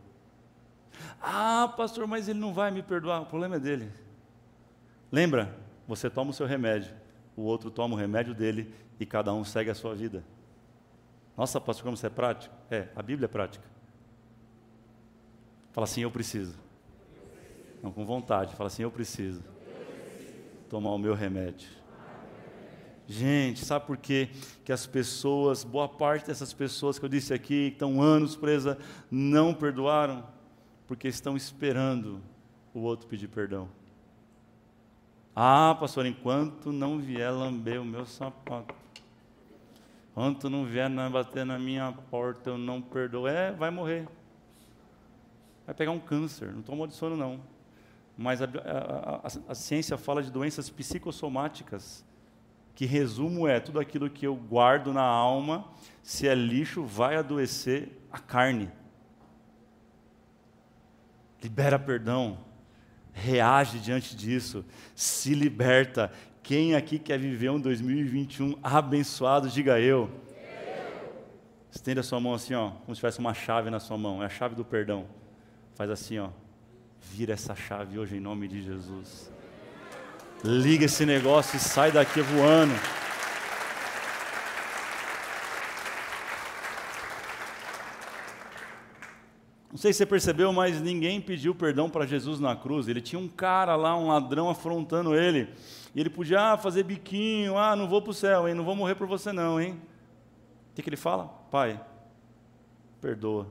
Ah, 1.20 1.72
pastor, 1.76 2.07
mas 2.07 2.28
ele 2.28 2.38
não 2.38 2.55
vai 2.55 2.70
me 2.70 2.83
perdoar. 2.83 3.22
O 3.22 3.26
problema 3.26 3.57
é 3.57 3.61
dele. 3.61 3.90
Lembra? 5.11 5.55
Você 5.87 6.09
toma 6.09 6.31
o 6.31 6.35
seu 6.35 6.46
remédio, 6.46 6.94
o 7.37 7.42
outro 7.42 7.70
toma 7.70 7.94
o 7.94 7.98
remédio 7.98 8.35
dele 8.35 8.72
e 9.00 9.05
cada 9.05 9.35
um 9.35 9.44
segue 9.44 9.70
a 9.70 9.74
sua 9.74 9.94
vida. 9.94 10.24
Nossa, 11.37 11.61
pastor, 11.61 11.85
como 11.85 11.96
você 11.96 12.07
é 12.07 12.11
prático? 12.11 12.55
É, 12.70 12.88
a 12.94 13.02
Bíblia 13.02 13.26
é 13.26 13.28
prática. 13.28 13.64
Fala 15.72 15.85
assim, 15.85 16.02
eu 16.02 16.11
preciso. 16.11 16.57
Não, 17.83 17.90
com 17.90 18.05
vontade. 18.05 18.55
Fala 18.55 18.68
assim, 18.68 18.83
eu 18.83 18.90
preciso 18.90 19.42
tomar 20.70 20.90
o 20.90 20.98
meu 20.98 21.14
remédio. 21.14 21.68
Gente, 23.08 23.64
sabe 23.64 23.86
por 23.86 23.96
quê? 23.96 24.30
que 24.64 24.72
as 24.72 24.86
pessoas, 24.86 25.64
boa 25.64 25.88
parte 25.88 26.26
dessas 26.26 26.52
pessoas 26.52 26.98
que 26.98 27.04
eu 27.04 27.08
disse 27.08 27.34
aqui, 27.34 27.70
que 27.70 27.74
estão 27.74 28.00
anos 28.00 28.36
presas, 28.36 28.76
não 29.10 29.52
perdoaram? 29.52 30.24
Porque 30.86 31.08
estão 31.08 31.36
esperando 31.36 32.20
o 32.72 32.80
outro 32.80 33.06
pedir 33.06 33.28
perdão. 33.28 33.68
Ah, 35.34 35.76
pastor, 35.78 36.06
enquanto 36.06 36.70
não 36.70 36.98
vier 36.98 37.32
lamber 37.32 37.80
o 37.80 37.84
meu 37.84 38.04
sapato, 38.06 38.74
enquanto 40.10 40.48
não 40.48 40.64
vier 40.64 40.90
bater 41.10 41.44
na 41.44 41.58
minha 41.58 41.90
porta, 42.10 42.50
eu 42.50 42.58
não 42.58 42.80
perdoo. 42.80 43.26
É, 43.26 43.50
vai 43.52 43.70
morrer. 43.70 44.06
Vai 45.64 45.74
pegar 45.74 45.90
um 45.90 46.00
câncer, 46.00 46.52
não 46.52 46.62
de 46.86 46.94
sono 46.94 47.16
não. 47.16 47.40
Mas 48.16 48.42
a, 48.42 48.44
a, 48.44 49.26
a, 49.26 49.52
a 49.52 49.54
ciência 49.54 49.96
fala 49.96 50.22
de 50.22 50.30
doenças 50.30 50.68
psicossomáticas 50.68 52.04
que 52.74 52.87
resumo 52.87 53.46
é 53.46 53.61
tudo 53.61 53.78
aquilo 53.78 54.08
que 54.08 54.26
eu 54.26 54.35
guardo 54.35 54.92
na 54.92 55.02
alma, 55.02 55.66
se 56.02 56.26
é 56.26 56.35
lixo, 56.35 56.85
vai 56.85 57.16
adoecer 57.16 57.90
a 58.11 58.18
carne. 58.18 58.70
Libera 61.42 61.78
perdão, 61.78 62.38
reage 63.12 63.78
diante 63.78 64.16
disso, 64.16 64.64
se 64.94 65.35
liberta. 65.35 66.11
Quem 66.42 66.74
aqui 66.74 66.98
quer 66.98 67.18
viver 67.18 67.50
um 67.50 67.61
2021 67.61 68.58
abençoado, 68.62 69.48
diga 69.48 69.78
eu. 69.78 70.11
Estende 71.70 72.00
a 72.00 72.02
sua 72.02 72.20
mão 72.20 72.35
assim, 72.35 72.54
ó, 72.54 72.70
como 72.70 72.94
se 72.94 73.00
tivesse 73.00 73.18
uma 73.18 73.32
chave 73.32 73.70
na 73.70 73.80
sua 73.80 73.96
mão. 73.96 74.22
É 74.22 74.26
a 74.26 74.28
chave 74.28 74.54
do 74.54 74.64
perdão. 74.64 75.06
Faz 75.74 75.90
assim, 75.90 76.18
ó. 76.18 76.28
Vira 77.00 77.32
essa 77.32 77.54
chave 77.54 77.98
hoje 77.98 78.16
em 78.16 78.20
nome 78.20 78.46
de 78.46 78.62
Jesus. 78.62 79.32
Liga 80.44 80.87
esse 80.87 81.07
negócio 81.07 81.57
e 81.57 81.61
sai 81.61 81.92
daqui 81.92 82.20
voando. 82.20 82.74
Não 89.70 89.78
sei 89.78 89.92
se 89.92 89.98
você 89.98 90.07
percebeu, 90.07 90.52
mas 90.52 90.81
ninguém 90.81 91.20
pediu 91.20 91.55
perdão 91.55 91.88
para 91.88 92.05
Jesus 92.05 92.40
na 92.40 92.57
cruz. 92.57 92.88
Ele 92.88 93.00
tinha 93.00 93.20
um 93.20 93.28
cara 93.28 93.76
lá, 93.76 93.96
um 93.96 94.09
ladrão 94.09 94.50
afrontando 94.50 95.14
ele. 95.14 95.48
E 95.94 96.00
ele 96.00 96.11
podia 96.11 96.52
ah, 96.52 96.59
fazer 96.59 96.83
biquinho, 96.83 97.57
ah, 97.57 97.76
não 97.76 97.88
vou 97.88 98.02
para 98.02 98.11
o 98.11 98.14
céu, 98.14 98.48
hein? 98.48 98.55
não 98.55 98.64
vou 98.64 98.74
morrer 98.74 98.96
por 98.96 99.07
você 99.07 99.33
não, 99.33 99.61
hein? 99.61 99.81
O 100.72 100.74
que, 100.74 100.83
que 100.83 100.88
ele 100.88 100.96
fala? 100.96 101.28
Pai, 101.52 101.81
perdoa. 103.00 103.46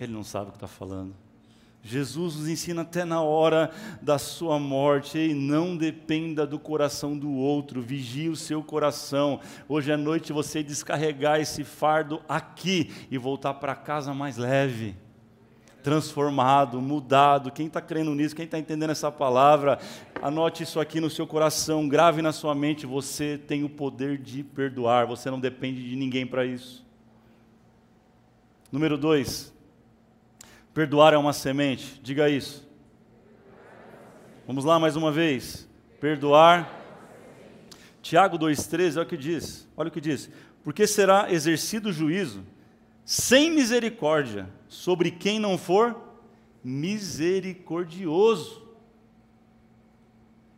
Ele 0.00 0.12
não 0.12 0.24
sabe 0.24 0.48
o 0.48 0.52
que 0.52 0.56
está 0.56 0.68
falando. 0.68 1.14
Jesus 1.88 2.36
nos 2.36 2.48
ensina 2.48 2.82
até 2.82 3.02
na 3.02 3.22
hora 3.22 3.70
da 4.02 4.18
sua 4.18 4.58
morte, 4.58 5.18
e 5.18 5.32
não 5.32 5.74
dependa 5.74 6.46
do 6.46 6.58
coração 6.58 7.16
do 7.16 7.32
outro, 7.32 7.80
vigie 7.80 8.28
o 8.28 8.36
seu 8.36 8.62
coração. 8.62 9.40
Hoje 9.66 9.90
à 9.90 9.96
noite 9.96 10.30
você 10.30 10.62
descarregar 10.62 11.40
esse 11.40 11.64
fardo 11.64 12.20
aqui 12.28 12.92
e 13.10 13.16
voltar 13.16 13.54
para 13.54 13.74
casa 13.74 14.12
mais 14.12 14.36
leve, 14.36 14.94
transformado, 15.82 16.78
mudado. 16.78 17.50
Quem 17.50 17.68
está 17.68 17.80
crendo 17.80 18.14
nisso, 18.14 18.36
quem 18.36 18.44
está 18.44 18.58
entendendo 18.58 18.90
essa 18.90 19.10
palavra, 19.10 19.78
anote 20.20 20.64
isso 20.64 20.78
aqui 20.78 21.00
no 21.00 21.08
seu 21.08 21.26
coração, 21.26 21.88
grave 21.88 22.20
na 22.20 22.32
sua 22.32 22.54
mente: 22.54 22.84
você 22.84 23.38
tem 23.38 23.64
o 23.64 23.68
poder 23.70 24.18
de 24.18 24.42
perdoar, 24.42 25.06
você 25.06 25.30
não 25.30 25.40
depende 25.40 25.88
de 25.88 25.96
ninguém 25.96 26.26
para 26.26 26.44
isso. 26.44 26.86
Número 28.70 28.98
dois, 28.98 29.56
Perdoar 30.78 31.12
é 31.12 31.18
uma 31.18 31.32
semente, 31.32 32.00
diga 32.04 32.30
isso. 32.30 32.64
Vamos 34.46 34.64
lá 34.64 34.78
mais 34.78 34.94
uma 34.94 35.10
vez. 35.10 35.68
Perdoar. 36.00 36.72
Tiago 38.00 38.38
2,13, 38.38 38.98
olha 38.98 39.02
o 39.02 39.08
que 39.08 39.16
diz. 39.16 39.68
Olha 39.76 39.88
o 39.88 39.90
que 39.90 40.00
diz. 40.00 40.30
Porque 40.62 40.86
será 40.86 41.32
exercido 41.32 41.92
juízo 41.92 42.44
sem 43.04 43.50
misericórdia 43.50 44.48
sobre 44.68 45.10
quem 45.10 45.40
não 45.40 45.58
for 45.58 46.00
misericordioso. 46.62 48.62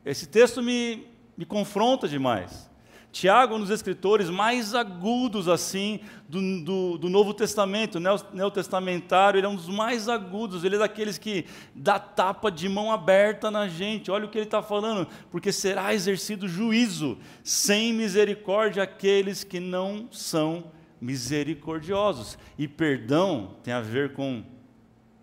Esse 0.05 0.27
texto 0.27 0.63
me, 0.63 1.07
me 1.35 1.47
confronta 1.47 2.07
demais. 2.07 2.70
Tiago 3.13 3.55
é 3.55 3.57
um 3.57 3.61
dos 3.61 3.71
escritores 3.71 4.31
mais 4.31 4.75
agudos 4.75 5.49
assim 5.49 6.01
do, 6.29 6.63
do, 6.63 6.99
do 6.99 7.09
Novo 7.09 7.35
Testamento, 7.35 7.99
neotestamentário, 8.33 9.39
ele 9.39 9.47
é 9.47 9.49
um 9.49 9.57
dos 9.57 9.69
mais 9.69 10.09
agudos, 10.09 10.63
ele 10.63 10.77
é 10.77 10.79
daqueles 10.79 11.19
que 11.19 11.45
dá 11.75 11.99
tapa 11.99 12.51
de 12.51 12.69
mão 12.69 12.93
aberta 12.93 13.51
na 13.51 13.67
gente. 13.67 14.11
Olha 14.11 14.27
o 14.27 14.29
que 14.29 14.39
ele 14.39 14.45
está 14.45 14.63
falando, 14.63 15.09
porque 15.31 15.51
será 15.51 15.93
exercido 15.93 16.47
juízo 16.47 17.19
sem 17.43 17.93
misericórdia 17.93 18.85
aqueles 18.85 19.43
que 19.43 19.59
não 19.59 20.09
são 20.13 20.71
misericordiosos. 21.01 22.39
E 22.57 22.69
perdão 22.69 23.57
tem 23.65 23.75
a 23.75 23.81
ver 23.81 24.13
com 24.13 24.45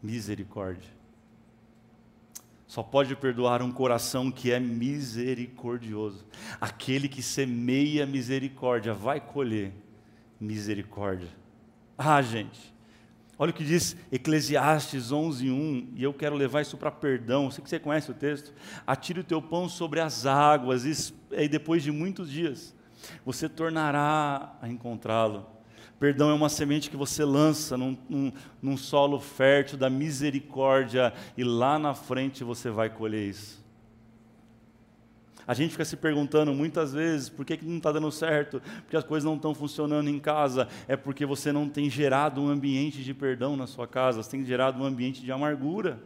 misericórdia. 0.03 0.96
Só 2.67 2.83
pode 2.83 3.15
perdoar 3.15 3.61
um 3.61 3.71
coração 3.71 4.29
que 4.29 4.51
é 4.51 4.59
misericordioso. 4.59 6.25
Aquele 6.59 7.07
que 7.07 7.23
semeia 7.23 8.05
misericórdia 8.05 8.93
vai 8.93 9.21
colher 9.21 9.71
misericórdia. 10.39 11.29
Ah, 11.97 12.21
gente, 12.21 12.73
olha 13.39 13.51
o 13.51 13.53
que 13.53 13.63
diz 13.63 13.95
Eclesiastes 14.11 15.11
11:1, 15.11 15.93
e 15.95 16.03
eu 16.03 16.13
quero 16.13 16.35
levar 16.35 16.61
isso 16.61 16.77
para 16.77 16.91
perdão. 16.91 17.49
Sei 17.49 17.63
que 17.63 17.69
você 17.69 17.79
conhece 17.79 18.11
o 18.11 18.13
texto. 18.13 18.53
Atire 18.85 19.21
o 19.21 19.23
teu 19.23 19.41
pão 19.41 19.69
sobre 19.69 20.01
as 20.01 20.25
águas, 20.25 21.11
e 21.31 21.47
depois 21.47 21.81
de 21.81 21.91
muitos 21.91 22.29
dias 22.29 22.75
você 23.25 23.47
tornará 23.47 24.57
a 24.61 24.67
encontrá-lo. 24.67 25.56
Perdão 25.99 26.29
é 26.29 26.33
uma 26.33 26.49
semente 26.49 26.89
que 26.89 26.95
você 26.95 27.25
lança 27.25 27.75
num, 27.75 27.97
num, 28.07 28.31
num, 28.61 28.77
solo 28.77 29.19
fértil 29.19 29.77
da 29.77 29.89
misericórdia 29.89 31.11
e 31.35 31.43
lá 31.43 31.79
na 31.79 31.95
frente 31.95 32.43
você 32.43 32.69
vai 32.69 32.89
colher 32.89 33.27
isso. 33.27 33.65
A 35.47 35.53
gente 35.53 35.71
fica 35.71 35.85
se 35.85 35.95
perguntando 35.95 36.53
muitas 36.53 36.93
vezes 36.93 37.29
por 37.29 37.45
que, 37.45 37.57
que 37.57 37.65
não 37.65 37.77
está 37.77 37.91
dando 37.91 38.11
certo, 38.11 38.61
porque 38.81 38.97
as 38.97 39.03
coisas 39.03 39.25
não 39.25 39.37
estão 39.37 39.55
funcionando 39.55 40.09
em 40.09 40.19
casa. 40.19 40.67
É 40.87 40.95
porque 40.97 41.25
você 41.25 41.51
não 41.51 41.67
tem 41.69 41.89
gerado 41.89 42.41
um 42.41 42.49
ambiente 42.49 43.01
de 43.01 43.13
perdão 43.13 43.55
na 43.55 43.65
sua 43.65 43.87
casa, 43.87 44.21
você 44.21 44.29
tem 44.29 44.45
gerado 44.45 44.83
um 44.83 44.85
ambiente 44.85 45.21
de 45.21 45.31
amargura. 45.31 45.99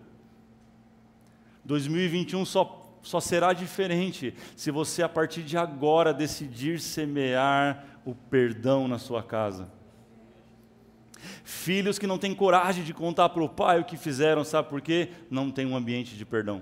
2021 1.65 2.45
só, 2.45 2.97
só 3.01 3.19
será 3.19 3.51
diferente 3.51 4.33
se 4.55 4.71
você, 4.71 5.03
a 5.03 5.09
partir 5.09 5.41
de 5.41 5.57
agora, 5.57 6.13
decidir 6.13 6.79
semear 6.79 7.99
o 8.05 8.13
perdão 8.13 8.87
na 8.87 8.99
sua 8.99 9.21
casa. 9.23 9.80
Filhos 11.43 11.99
que 11.99 12.07
não 12.07 12.17
têm 12.17 12.33
coragem 12.33 12.83
de 12.83 12.93
contar 12.93 13.29
para 13.29 13.43
o 13.43 13.49
pai 13.49 13.79
o 13.79 13.85
que 13.85 13.97
fizeram, 13.97 14.43
sabe 14.43 14.69
por 14.69 14.81
quê? 14.81 15.09
Não 15.29 15.51
tem 15.51 15.65
um 15.65 15.75
ambiente 15.75 16.15
de 16.15 16.25
perdão. 16.25 16.61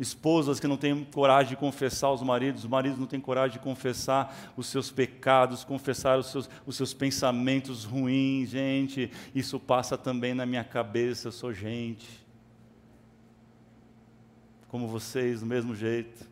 Esposas 0.00 0.58
que 0.58 0.66
não 0.66 0.78
têm 0.78 1.04
coragem 1.04 1.50
de 1.50 1.56
confessar 1.56 2.10
os 2.10 2.22
maridos, 2.22 2.64
os 2.64 2.70
maridos 2.70 2.98
não 2.98 3.06
têm 3.06 3.20
coragem 3.20 3.58
de 3.58 3.62
confessar 3.62 4.52
os 4.56 4.66
seus 4.66 4.90
pecados, 4.90 5.62
confessar 5.62 6.18
os 6.18 6.30
seus, 6.30 6.48
os 6.64 6.74
seus 6.74 6.94
pensamentos 6.94 7.84
ruins, 7.84 8.48
gente. 8.48 9.10
Isso 9.34 9.60
passa 9.60 9.98
também 9.98 10.32
na 10.32 10.46
minha 10.46 10.64
cabeça, 10.64 11.28
eu 11.28 11.32
sou 11.32 11.52
gente. 11.52 12.08
Como 14.68 14.88
vocês, 14.88 15.40
do 15.40 15.46
mesmo 15.46 15.74
jeito. 15.74 16.26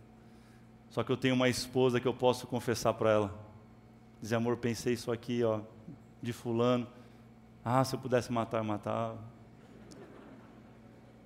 Só 0.88 1.02
que 1.02 1.12
eu 1.12 1.16
tenho 1.18 1.34
uma 1.34 1.50
esposa 1.50 2.00
que 2.00 2.08
eu 2.08 2.14
posso 2.14 2.46
confessar 2.46 2.94
para 2.94 3.10
ela. 3.10 3.48
Dizer, 4.20 4.36
amor, 4.36 4.56
pensei 4.56 4.94
isso 4.94 5.12
aqui, 5.12 5.44
ó, 5.44 5.60
de 6.22 6.32
fulano. 6.32 6.86
Ah, 7.64 7.84
se 7.84 7.94
eu 7.94 7.98
pudesse 7.98 8.32
matar, 8.32 8.58
eu 8.58 8.64
matava. 8.64 9.18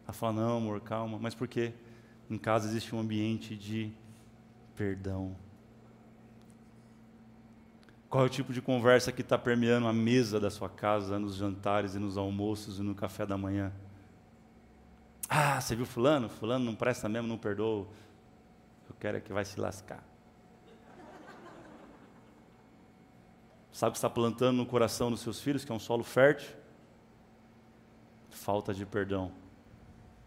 Ela 0.05 0.12
fala, 0.12 0.33
não, 0.33 0.57
amor, 0.59 0.81
calma. 0.81 1.18
Mas 1.20 1.35
por 1.35 1.48
quê? 1.48 1.72
Em 2.28 2.38
casa 2.38 2.68
existe 2.68 2.94
um 2.94 3.00
ambiente 3.00 3.57
de 3.57 3.92
perdão. 4.74 5.37
Qual 8.09 8.24
é 8.24 8.26
o 8.26 8.31
tipo 8.31 8.52
de 8.52 8.61
conversa 8.61 9.11
que 9.11 9.22
está 9.22 9.38
permeando 9.38 9.87
a 9.87 9.92
mesa 9.92 10.38
da 10.38 10.50
sua 10.50 10.68
casa, 10.68 11.18
nos 11.18 11.35
jantares 11.35 11.94
e 11.94 11.98
nos 11.98 12.18
almoços 12.18 12.78
e 12.78 12.83
no 12.83 12.94
café 12.94 13.24
da 13.24 13.38
manhã? 13.38 13.72
Ah, 15.28 15.59
você 15.59 15.74
viu 15.74 15.87
fulano? 15.87 16.28
Fulano 16.28 16.62
não 16.62 16.74
presta 16.74 17.09
mesmo, 17.09 17.26
não 17.26 17.38
perdoa. 17.38 17.87
Eu 18.88 18.94
quero 19.00 19.16
é 19.16 19.20
que 19.20 19.33
vai 19.33 19.46
se 19.46 19.59
lascar. 19.59 20.12
Sabe 23.72 23.88
o 23.88 23.92
que 23.92 23.98
está 23.98 24.11
plantando 24.11 24.58
no 24.58 24.66
coração 24.66 25.11
dos 25.11 25.20
seus 25.20 25.40
filhos, 25.40 25.64
que 25.64 25.72
é 25.72 25.74
um 25.74 25.80
solo 25.80 26.04
fértil? 26.04 26.54
Falta 28.28 28.74
de 28.74 28.85
perdão, 28.85 29.32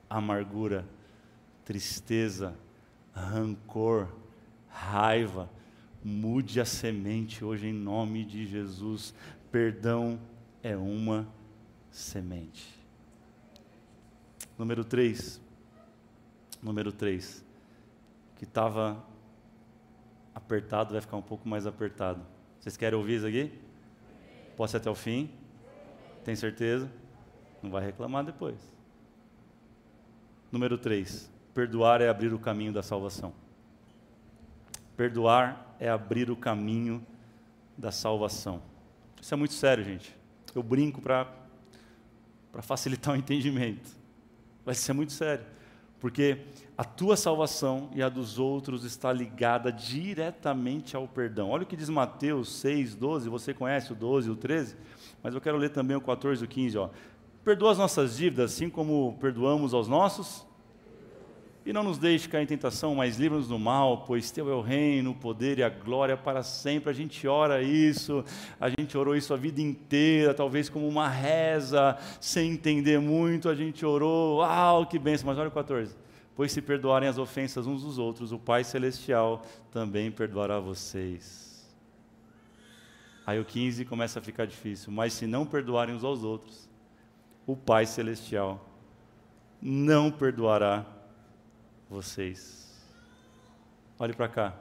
amargura, 0.10 0.84
tristeza, 1.64 2.58
rancor, 3.14 4.10
raiva. 4.68 5.48
Mude 6.04 6.60
a 6.60 6.66
semente 6.66 7.46
hoje 7.46 7.68
em 7.68 7.74
nome 7.74 8.26
de 8.26 8.48
Jesus. 8.48 9.14
Perdão 9.52 10.20
é 10.64 10.76
uma 10.76 11.28
semente. 11.92 12.76
Número 14.58 14.84
3. 14.84 15.40
Número 16.62 16.92
3. 16.92 17.44
Que 18.38 18.44
estava 18.44 19.04
apertado, 20.34 20.94
vai 20.94 21.02
ficar 21.02 21.18
um 21.18 21.22
pouco 21.22 21.48
mais 21.48 21.68
apertado 21.68 22.35
vocês 22.66 22.78
querem 22.78 22.98
ouvir 22.98 23.18
isso 23.18 23.28
aqui? 23.28 23.52
Posso 24.58 24.76
ir 24.76 24.78
até 24.78 24.90
o 24.90 24.96
fim? 24.96 25.30
Tem 26.24 26.36
certeza? 26.36 26.90
Não 27.62 27.70
vai 27.70 27.86
reclamar 27.86 28.26
depois. 28.26 28.56
Número 30.52 30.76
3. 30.76 31.32
Perdoar 31.54 32.02
é 32.02 32.10
abrir 32.10 32.34
o 32.34 32.40
caminho 32.40 32.74
da 32.74 32.82
salvação. 32.82 33.36
Perdoar 34.98 35.76
é 35.80 35.88
abrir 35.88 36.32
o 36.32 36.36
caminho 36.36 37.06
da 37.78 37.92
salvação. 37.92 38.60
Isso 39.22 39.32
é 39.32 39.38
muito 39.38 39.54
sério, 39.54 39.84
gente. 39.84 40.18
Eu 40.56 40.64
brinco 40.64 41.00
para 41.00 41.32
facilitar 42.64 43.14
o 43.14 43.16
entendimento. 43.22 43.92
Vai 44.66 44.74
ser 44.74 44.94
muito 44.94 45.14
sério. 45.14 45.46
Porque 46.06 46.38
a 46.78 46.84
tua 46.84 47.18
salvação 47.18 47.90
e 47.92 48.04
a 48.04 48.10
dos 48.10 48.38
outros 48.38 48.84
está 48.84 49.12
ligada 49.12 49.72
diretamente 49.72 50.96
ao 50.96 51.08
perdão. 51.08 51.50
Olha 51.50 51.64
o 51.64 51.66
que 51.66 51.76
diz 51.76 51.90
Mateus 51.90 52.60
6, 52.60 52.94
12, 52.94 53.28
você 53.28 53.56
conhece 53.56 53.92
o 53.92 53.96
12 53.96 54.28
e 54.28 54.32
o 54.32 54.36
13, 54.36 54.78
mas 55.24 55.34
eu 55.34 55.42
quero 55.42 55.58
ler 55.58 55.72
também 55.72 55.98
o 55.98 56.02
14 56.02 56.44
e 56.44 56.46
o 56.46 56.48
15. 56.48 56.78
Ó. 56.78 56.90
Perdoa 57.44 57.72
as 57.72 57.80
nossas 57.80 58.18
dívidas, 58.18 58.54
assim 58.54 58.70
como 58.70 59.18
perdoamos 59.20 59.74
aos 59.74 59.88
nossos. 59.88 60.46
E 61.66 61.74
não 61.74 61.84
nos 61.84 61.98
deixe 61.98 62.30
cair 62.30 62.44
em 62.44 62.46
tentação, 62.46 62.94
mas 62.94 63.18
livra-nos 63.18 63.48
do 63.48 63.58
mal, 63.58 64.04
pois 64.06 64.30
teu 64.30 64.48
é 64.48 64.54
o 64.54 64.62
reino, 64.62 65.10
o 65.10 65.16
poder 65.16 65.58
e 65.58 65.64
a 65.64 65.70
glória 65.70 66.16
para 66.16 66.44
sempre. 66.44 66.92
A 66.92 66.94
gente 66.94 67.28
ora 67.28 67.64
isso, 67.64 68.24
a 68.62 68.70
gente 68.70 68.96
orou 68.96 69.16
isso 69.16 69.34
a 69.34 69.38
vida 69.38 69.60
inteira, 69.60 70.32
talvez 70.32 70.70
como 70.70 70.88
uma 70.88 71.10
reza, 71.10 71.98
sem 72.22 72.52
entender 72.52 73.00
muito, 73.00 73.50
a 73.50 73.56
gente 73.56 73.84
orou, 73.84 74.38
uau, 74.38 74.86
que 74.86 75.00
benção. 75.00 75.26
Mas 75.26 75.40
olha 75.40 75.48
o 75.48 75.52
14. 75.52 75.96
Pois 76.36 76.52
se 76.52 76.62
perdoarem 76.62 77.10
as 77.10 77.18
ofensas 77.18 77.66
uns 77.66 77.82
dos 77.82 77.98
outros, 77.98 78.32
o 78.32 78.38
Pai 78.38 78.64
Celestial 78.64 79.44
também 79.72 80.12
perdoará 80.12 80.60
vocês. 80.60 81.66
Aí 83.26 83.40
o 83.40 83.46
15 83.46 83.86
começa 83.86 84.20
a 84.20 84.22
ficar 84.22 84.46
difícil. 84.46 84.92
Mas 84.92 85.14
se 85.14 85.26
não 85.26 85.48
perdoarem 85.48 85.96
uns 85.96 86.04
aos 86.04 86.24
outros, 86.24 86.70
o 87.48 87.56
Pai 87.56 87.88
Celestial 87.88 88.64
não 89.60 90.12
perdoará 90.12 90.86
vocês. 91.96 92.76
Olhe 93.98 94.14
para 94.14 94.28
cá. 94.28 94.54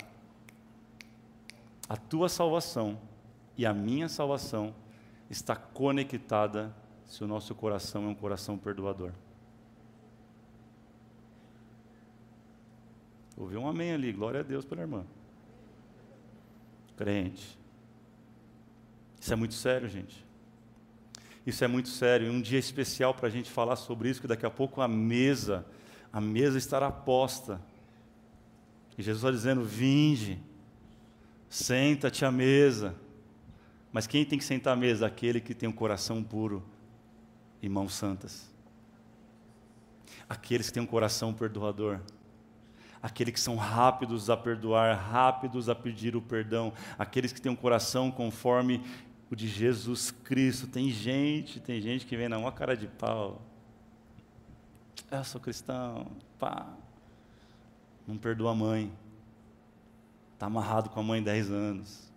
A 1.89 1.97
tua 1.97 2.29
salvação 2.29 2.97
e 3.59 3.67
a 3.67 3.75
minha 3.75 4.09
salvação 4.09 4.73
está 5.29 5.57
conectada 5.57 6.73
se 7.05 7.25
o 7.25 7.27
nosso 7.27 7.53
coração 7.53 8.05
é 8.05 8.07
um 8.07 8.15
coração 8.15 8.57
perdoador. 8.57 9.11
Ouviu 13.37 13.61
um 13.61 13.69
amém 13.69 13.93
ali, 13.93 14.13
glória 14.13 14.39
a 14.39 14.43
Deus 14.45 14.65
pela 14.65 14.83
irmã. 14.83 15.05
Crente. 16.97 17.59
Isso 19.21 19.33
é 19.33 19.37
muito 19.37 19.55
sério, 19.55 19.89
gente. 19.89 20.25
Isso 21.45 21.65
é 21.65 21.67
muito 21.67 21.89
sério. 21.89 22.29
E 22.29 22.31
um 22.31 22.41
dia 22.41 22.61
especial 22.61 23.13
para 23.13 23.27
a 23.27 23.31
gente 23.31 23.51
falar 23.51 23.75
sobre 23.75 24.09
isso, 24.09 24.21
que 24.21 24.29
daqui 24.29 24.47
a 24.47 24.51
pouco 24.51 24.81
a 24.81 24.87
mesa 24.87 25.67
a 26.15 26.21
mesa 26.21 26.57
estará 26.57 26.93
posta. 26.93 27.61
E 28.97 29.03
Jesus 29.03 29.19
está 29.19 29.33
dizendo: 29.33 29.65
Vinde, 29.65 30.39
senta-te 31.49 32.25
à 32.25 32.31
mesa. 32.31 32.95
Mas 33.93 34.07
quem 34.07 34.25
tem 34.25 34.39
que 34.39 34.45
sentar 34.45 34.75
à 34.75 34.77
mesa? 34.77 35.09
Aquele 35.09 35.41
que 35.41 35.53
tem 35.53 35.69
um 35.69 35.73
coração 35.73 36.23
puro 36.23 36.63
e 37.61 37.69
mãos 37.69 37.95
santas. 37.95 38.49
Aqueles 40.29 40.69
que 40.69 40.75
têm 40.75 40.83
um 40.85 40.87
coração 40.87 41.35
perdoador. 41.35 41.99
Aqueles 43.03 43.35
que 43.35 43.41
são 43.41 43.57
rápidos 43.57 44.31
a 44.31 44.37
perdoar, 44.37 44.97
rápidos 44.97 45.69
a 45.69 45.75
pedir 45.75 46.15
o 46.15 46.23
perdão. 46.23 46.73
Aqueles 46.97 47.33
que 47.33 47.41
têm 47.41 47.51
um 47.51 47.57
coração 47.57 48.09
conforme 48.13 48.81
o 49.29 49.35
de 49.35 49.49
Jesus 49.49 50.13
Cristo. 50.13 50.69
Tem 50.69 50.91
gente, 50.91 51.59
tem 51.59 51.81
gente 51.81 52.07
que 52.07 52.17
vem 52.17 52.29
na 52.29 52.39
uma 52.39 52.53
cara 52.53 52.77
de 52.77 52.87
pau 52.87 53.43
eu 55.11 55.25
sou 55.25 55.41
cristão, 55.41 56.07
pá. 56.39 56.67
Não 58.07 58.17
perdoa 58.17 58.53
a 58.53 58.55
mãe. 58.55 58.93
Está 60.35 60.47
amarrado 60.47 60.91
com 60.91 61.01
a 61.01 61.03
mãe 61.03 61.23
10 61.23 61.51
anos. 61.51 62.13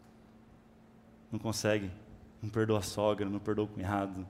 Não 1.31 1.39
consegue. 1.39 1.91
Não 2.41 2.49
perdoa 2.49 2.79
a 2.79 2.81
sogra, 2.81 3.29
não 3.29 3.39
perdoa 3.39 3.65
o 3.65 3.67
cunhado. 3.67 4.27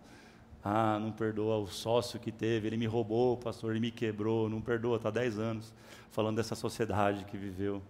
Ah, 0.64 1.00
não 1.00 1.12
perdoa 1.12 1.58
o 1.58 1.68
sócio 1.68 2.20
que 2.20 2.32
teve, 2.32 2.68
ele 2.68 2.78
me 2.78 2.86
roubou, 2.86 3.38
pastor, 3.38 3.72
ele 3.72 3.80
me 3.80 3.92
quebrou, 3.92 4.50
não 4.50 4.60
perdoa, 4.60 4.98
está 4.98 5.10
10 5.10 5.40
anos 5.40 5.74
falando 6.12 6.38
dessa 6.38 6.56
sociedade 6.56 7.24
que 7.26 7.38
viveu. 7.38 7.82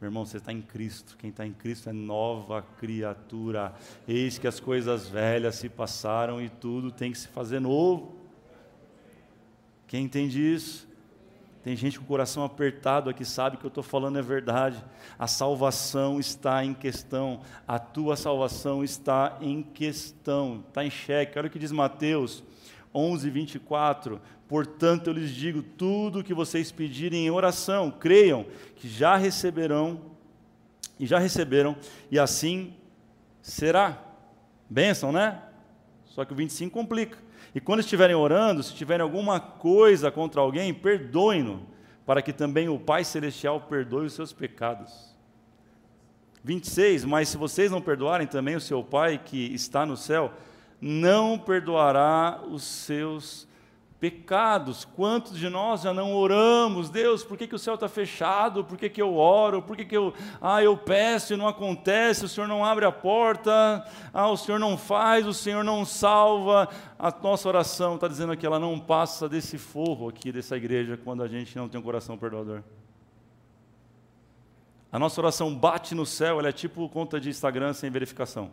Meu 0.00 0.08
irmão, 0.08 0.26
você 0.26 0.36
está 0.36 0.52
em 0.52 0.60
Cristo. 0.60 1.16
Quem 1.16 1.30
está 1.30 1.46
em 1.46 1.52
Cristo 1.52 1.88
é 1.88 1.92
nova 1.92 2.62
criatura. 2.78 3.72
Eis 4.06 4.36
que 4.36 4.46
as 4.46 4.60
coisas 4.60 5.08
velhas 5.08 5.54
se 5.54 5.68
passaram 5.68 6.42
e 6.42 6.48
tudo 6.50 6.90
tem 6.90 7.10
que 7.10 7.18
se 7.18 7.28
fazer 7.28 7.60
novo. 7.60 8.23
Quem 9.94 10.06
entende 10.06 10.40
isso? 10.40 10.88
Tem 11.62 11.76
gente 11.76 12.00
com 12.00 12.04
o 12.04 12.08
coração 12.08 12.42
apertado 12.42 13.08
aqui, 13.08 13.24
sabe 13.24 13.56
que 13.56 13.64
eu 13.64 13.68
estou 13.68 13.84
falando 13.84 14.18
é 14.18 14.22
verdade. 14.22 14.84
A 15.16 15.28
salvação 15.28 16.18
está 16.18 16.64
em 16.64 16.74
questão, 16.74 17.42
a 17.64 17.78
tua 17.78 18.16
salvação 18.16 18.82
está 18.82 19.38
em 19.40 19.62
questão, 19.62 20.64
está 20.66 20.84
em 20.84 20.90
xeque. 20.90 21.38
Olha 21.38 21.46
o 21.46 21.50
que 21.50 21.60
diz 21.60 21.70
Mateus 21.70 22.42
11, 22.92 23.30
24. 23.30 24.20
Portanto, 24.48 25.06
eu 25.06 25.12
lhes 25.12 25.30
digo: 25.30 25.62
tudo 25.62 26.18
o 26.18 26.24
que 26.24 26.34
vocês 26.34 26.72
pedirem 26.72 27.26
em 27.26 27.30
oração, 27.30 27.88
creiam 27.88 28.46
que 28.74 28.88
já 28.88 29.16
receberão, 29.16 30.00
e 30.98 31.06
já 31.06 31.20
receberam, 31.20 31.76
e 32.10 32.18
assim 32.18 32.74
será. 33.40 34.02
Bênção, 34.68 35.12
né? 35.12 35.40
Só 36.06 36.24
que 36.24 36.32
o 36.32 36.36
25 36.36 36.72
complica. 36.72 37.16
E 37.54 37.60
quando 37.60 37.80
estiverem 37.80 38.16
orando, 38.16 38.62
se 38.62 38.74
tiverem 38.74 39.02
alguma 39.02 39.38
coisa 39.38 40.10
contra 40.10 40.40
alguém, 40.40 40.74
perdoem-no, 40.74 41.66
para 42.04 42.20
que 42.20 42.32
também 42.32 42.68
o 42.68 42.78
Pai 42.78 43.04
Celestial 43.04 43.60
perdoe 43.60 44.06
os 44.06 44.12
seus 44.12 44.32
pecados. 44.32 45.14
26, 46.42 47.04
mas 47.04 47.28
se 47.28 47.36
vocês 47.36 47.70
não 47.70 47.80
perdoarem 47.80 48.26
também 48.26 48.56
o 48.56 48.60
seu 48.60 48.82
Pai 48.82 49.20
que 49.24 49.54
está 49.54 49.86
no 49.86 49.96
céu, 49.96 50.32
não 50.80 51.38
perdoará 51.38 52.42
os 52.46 52.62
seus 52.62 53.48
pecados. 54.04 54.84
Quantos 54.84 55.38
de 55.38 55.48
nós 55.48 55.80
já 55.80 55.94
não 55.94 56.14
oramos? 56.14 56.90
Deus, 56.90 57.24
por 57.24 57.38
que, 57.38 57.46
que 57.46 57.54
o 57.54 57.58
céu 57.58 57.72
está 57.72 57.88
fechado? 57.88 58.62
Por 58.62 58.76
que, 58.76 58.90
que 58.90 59.00
eu 59.00 59.16
oro? 59.16 59.62
Por 59.62 59.74
que, 59.74 59.82
que 59.86 59.96
eu, 59.96 60.12
ah, 60.42 60.62
eu 60.62 60.76
peço 60.76 61.32
e 61.32 61.36
não 61.38 61.48
acontece? 61.48 62.22
O 62.22 62.28
Senhor 62.28 62.46
não 62.46 62.62
abre 62.62 62.84
a 62.84 62.92
porta? 62.92 63.82
Ah, 64.12 64.28
o 64.28 64.36
Senhor 64.36 64.58
não 64.58 64.76
faz? 64.76 65.26
O 65.26 65.32
Senhor 65.32 65.64
não 65.64 65.86
salva? 65.86 66.68
A 66.98 67.10
nossa 67.22 67.48
oração 67.48 67.94
está 67.94 68.06
dizendo 68.06 68.36
que 68.36 68.44
ela 68.44 68.58
não 68.58 68.78
passa 68.78 69.26
desse 69.26 69.56
forro 69.56 70.10
aqui 70.10 70.30
dessa 70.30 70.54
igreja 70.54 71.00
quando 71.02 71.22
a 71.22 71.28
gente 71.28 71.56
não 71.56 71.66
tem 71.66 71.80
um 71.80 71.82
coração 71.82 72.18
perdoador. 72.18 72.62
A 74.92 74.98
nossa 74.98 75.18
oração 75.18 75.54
bate 75.54 75.94
no 75.94 76.04
céu, 76.04 76.40
ela 76.40 76.50
é 76.50 76.52
tipo 76.52 76.86
conta 76.90 77.18
de 77.18 77.30
Instagram 77.30 77.72
sem 77.72 77.90
verificação. 77.90 78.50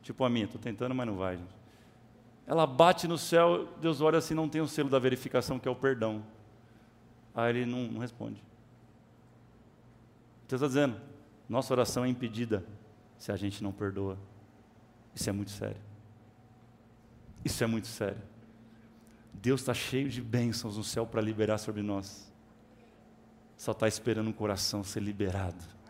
Tipo 0.00 0.24
a 0.24 0.30
minha, 0.30 0.46
estou 0.46 0.58
tentando, 0.58 0.94
mas 0.94 1.06
não 1.06 1.16
vai, 1.16 1.36
gente. 1.36 1.61
Ela 2.46 2.66
bate 2.66 3.06
no 3.06 3.16
céu, 3.16 3.68
Deus 3.80 4.00
olha 4.00 4.18
assim, 4.18 4.34
não 4.34 4.48
tem 4.48 4.60
o 4.60 4.68
selo 4.68 4.88
da 4.88 4.98
verificação, 4.98 5.58
que 5.58 5.68
é 5.68 5.70
o 5.70 5.76
perdão. 5.76 6.24
Aí 7.34 7.56
ele 7.56 7.66
não, 7.66 7.92
não 7.92 8.00
responde. 8.00 8.42
Deus 10.48 10.60
está 10.60 10.66
dizendo, 10.66 11.00
nossa 11.48 11.72
oração 11.72 12.04
é 12.04 12.08
impedida 12.08 12.64
se 13.16 13.30
a 13.32 13.36
gente 13.36 13.62
não 13.62 13.72
perdoa. 13.72 14.18
Isso 15.14 15.28
é 15.28 15.32
muito 15.32 15.50
sério. 15.50 15.80
Isso 17.44 17.62
é 17.62 17.66
muito 17.66 17.86
sério. 17.86 18.20
Deus 19.32 19.60
está 19.60 19.72
cheio 19.72 20.08
de 20.08 20.20
bênçãos 20.20 20.76
no 20.76 20.84
céu 20.84 21.06
para 21.06 21.20
liberar 21.20 21.58
sobre 21.58 21.82
nós. 21.82 22.30
Só 23.56 23.72
está 23.72 23.88
esperando 23.88 24.28
um 24.28 24.32
coração 24.32 24.82
ser 24.84 25.00
liberado 25.00 25.81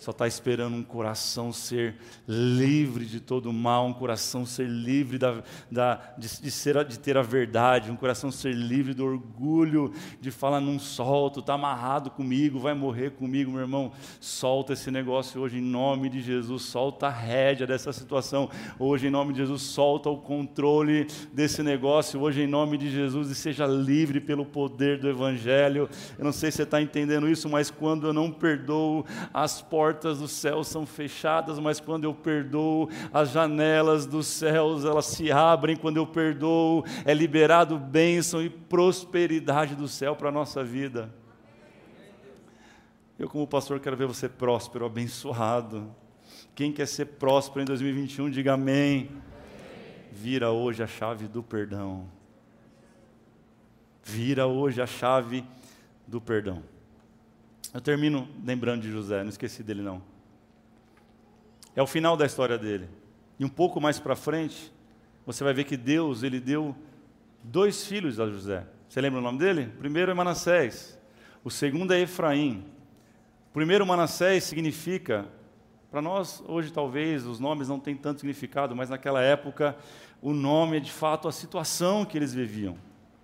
só 0.00 0.12
está 0.12 0.26
esperando 0.26 0.74
um 0.74 0.82
coração 0.82 1.52
ser 1.52 1.94
livre 2.26 3.04
de 3.04 3.20
todo 3.20 3.52
mal, 3.52 3.86
um 3.86 3.92
coração 3.92 4.46
ser 4.46 4.66
livre 4.66 5.18
da, 5.18 5.42
da, 5.70 6.00
de, 6.16 6.40
de, 6.40 6.50
ser, 6.50 6.82
de 6.86 6.98
ter 6.98 7.18
a 7.18 7.22
verdade, 7.22 7.90
um 7.90 7.96
coração 7.96 8.32
ser 8.32 8.54
livre 8.54 8.94
do 8.94 9.04
orgulho, 9.04 9.92
de 10.18 10.30
falar, 10.30 10.58
não 10.58 10.78
solto, 10.78 11.40
está 11.40 11.52
amarrado 11.52 12.10
comigo, 12.10 12.58
vai 12.58 12.72
morrer 12.72 13.10
comigo, 13.10 13.50
meu 13.50 13.60
irmão. 13.60 13.92
Solta 14.18 14.72
esse 14.72 14.90
negócio 14.90 15.38
hoje 15.38 15.58
em 15.58 15.62
nome 15.62 16.08
de 16.08 16.22
Jesus, 16.22 16.62
solta 16.62 17.08
a 17.08 17.10
rédea 17.10 17.66
dessa 17.66 17.92
situação, 17.92 18.48
hoje 18.78 19.08
em 19.08 19.10
nome 19.10 19.34
de 19.34 19.40
Jesus, 19.40 19.60
solta 19.60 20.08
o 20.08 20.16
controle 20.16 21.08
desse 21.30 21.62
negócio, 21.62 22.18
hoje 22.22 22.40
em 22.40 22.46
nome 22.46 22.78
de 22.78 22.90
Jesus, 22.90 23.28
e 23.28 23.34
seja 23.34 23.66
livre 23.66 24.18
pelo 24.18 24.46
poder 24.46 24.98
do 24.98 25.10
Evangelho. 25.10 25.90
Eu 26.18 26.24
não 26.24 26.32
sei 26.32 26.50
se 26.50 26.56
você 26.56 26.62
está 26.62 26.80
entendendo 26.80 27.28
isso, 27.28 27.50
mas 27.50 27.70
quando 27.70 28.06
eu 28.06 28.14
não 28.14 28.32
perdoo 28.32 29.04
as 29.34 29.60
portas, 29.60 29.89
portas 29.90 30.20
do 30.20 30.28
céu 30.28 30.62
são 30.62 30.86
fechadas, 30.86 31.58
mas 31.58 31.80
quando 31.80 32.04
eu 32.04 32.14
perdoo, 32.14 32.88
as 33.12 33.30
janelas 33.30 34.06
dos 34.06 34.28
céus 34.28 34.84
elas 34.84 35.06
se 35.06 35.32
abrem. 35.32 35.76
Quando 35.76 35.96
eu 35.96 36.06
perdoo, 36.06 36.84
é 37.04 37.12
liberado 37.12 37.76
bênção 37.76 38.40
e 38.40 38.48
prosperidade 38.48 39.74
do 39.74 39.88
céu 39.88 40.14
para 40.14 40.28
a 40.28 40.32
nossa 40.32 40.62
vida. 40.62 41.12
Eu, 43.18 43.28
como 43.28 43.48
pastor, 43.48 43.80
quero 43.80 43.96
ver 43.96 44.06
você 44.06 44.28
próspero, 44.28 44.86
abençoado. 44.86 45.92
Quem 46.54 46.72
quer 46.72 46.86
ser 46.86 47.06
próspero 47.06 47.62
em 47.62 47.66
2021, 47.66 48.30
diga 48.30 48.54
amém. 48.54 49.10
Vira 50.12 50.52
hoje 50.52 50.84
a 50.84 50.86
chave 50.86 51.26
do 51.26 51.42
perdão. 51.42 52.08
Vira 54.04 54.46
hoje 54.46 54.80
a 54.80 54.86
chave 54.86 55.44
do 56.06 56.20
perdão. 56.20 56.62
Eu 57.72 57.80
termino 57.80 58.28
lembrando 58.44 58.82
de 58.82 58.90
José, 58.90 59.22
não 59.22 59.28
esqueci 59.28 59.62
dele 59.62 59.80
não. 59.80 60.02
É 61.76 61.80
o 61.80 61.86
final 61.86 62.16
da 62.16 62.26
história 62.26 62.58
dele. 62.58 62.88
E 63.38 63.44
um 63.44 63.48
pouco 63.48 63.80
mais 63.80 63.98
para 63.98 64.16
frente, 64.16 64.72
você 65.24 65.44
vai 65.44 65.54
ver 65.54 65.64
que 65.64 65.76
Deus, 65.76 66.24
ele 66.24 66.40
deu 66.40 66.74
dois 67.44 67.86
filhos 67.86 68.18
a 68.18 68.26
José. 68.26 68.66
Você 68.88 69.00
lembra 69.00 69.20
o 69.20 69.22
nome 69.22 69.38
dele? 69.38 69.70
O 69.76 69.78
primeiro 69.78 70.10
é 70.10 70.14
Manassés. 70.14 70.98
O 71.44 71.50
segundo 71.50 71.94
é 71.94 72.00
Efraim. 72.00 72.64
O 73.50 73.52
primeiro 73.52 73.86
Manassés 73.86 74.44
significa, 74.44 75.26
para 75.92 76.02
nós 76.02 76.42
hoje 76.48 76.72
talvez 76.72 77.24
os 77.24 77.38
nomes 77.38 77.68
não 77.68 77.78
têm 77.78 77.94
tanto 77.94 78.20
significado, 78.20 78.74
mas 78.74 78.90
naquela 78.90 79.22
época 79.22 79.76
o 80.20 80.32
nome 80.32 80.78
é 80.78 80.80
de 80.80 80.90
fato 80.90 81.28
a 81.28 81.32
situação 81.32 82.04
que 82.04 82.18
eles 82.18 82.34
viviam. 82.34 82.76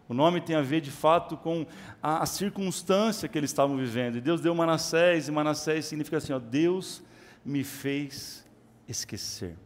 O 0.09 0.15
nome 0.15 0.41
tem 0.41 0.55
a 0.55 0.63
ver 0.63 0.81
de 0.81 0.91
fato 0.91 1.37
com 1.37 1.67
a, 2.03 2.23
a 2.23 2.27
circunstância 2.27 3.29
que 3.29 3.37
eles 3.37 3.51
estavam 3.51 3.77
vivendo. 3.77 4.17
E 4.17 4.21
Deus 4.21 4.41
deu 4.41 4.55
Manassés, 4.55 5.29
e 5.29 5.33
Manassés 5.33 5.87
significa 5.87 6.19
assim: 6.19 6.33
ó, 6.33 6.39
Deus 6.39 7.03
me 7.45 7.65
fez 7.65 8.45
esquecer. 8.89 9.57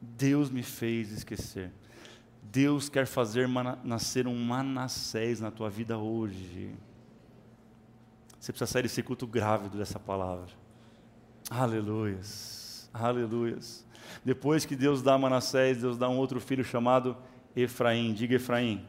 Deus 0.00 0.48
me 0.50 0.62
fez 0.62 1.10
esquecer. 1.10 1.72
Deus 2.42 2.88
quer 2.88 3.06
fazer 3.06 3.48
nascer 3.84 4.26
um 4.26 4.36
Manassés 4.36 5.40
na 5.40 5.50
tua 5.50 5.68
vida 5.68 5.98
hoje. 5.98 6.74
Você 8.38 8.52
precisa 8.52 8.70
sair 8.70 8.82
desse 8.82 9.02
culto 9.02 9.26
grávido 9.26 9.76
dessa 9.76 9.98
palavra. 9.98 10.48
Aleluias, 11.50 12.88
aleluias. 12.94 13.84
Depois 14.24 14.64
que 14.64 14.76
Deus 14.76 15.02
dá 15.02 15.18
Manassés, 15.18 15.78
Deus 15.78 15.98
dá 15.98 16.08
um 16.08 16.16
outro 16.16 16.40
filho 16.40 16.64
chamado 16.64 17.16
Efraim. 17.62 18.12
Diga 18.12 18.36
Efraim. 18.36 18.86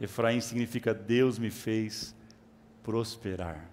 Efraim 0.00 0.40
significa 0.40 0.92
Deus 0.92 1.38
me 1.38 1.50
fez 1.50 2.14
prosperar. 2.82 3.68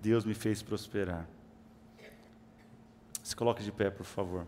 Deus 0.00 0.24
me 0.24 0.34
fez 0.34 0.62
prosperar. 0.62 1.26
Se 3.22 3.34
coloque 3.34 3.62
de 3.62 3.72
pé, 3.72 3.88
por 3.90 4.04
favor. 4.04 4.46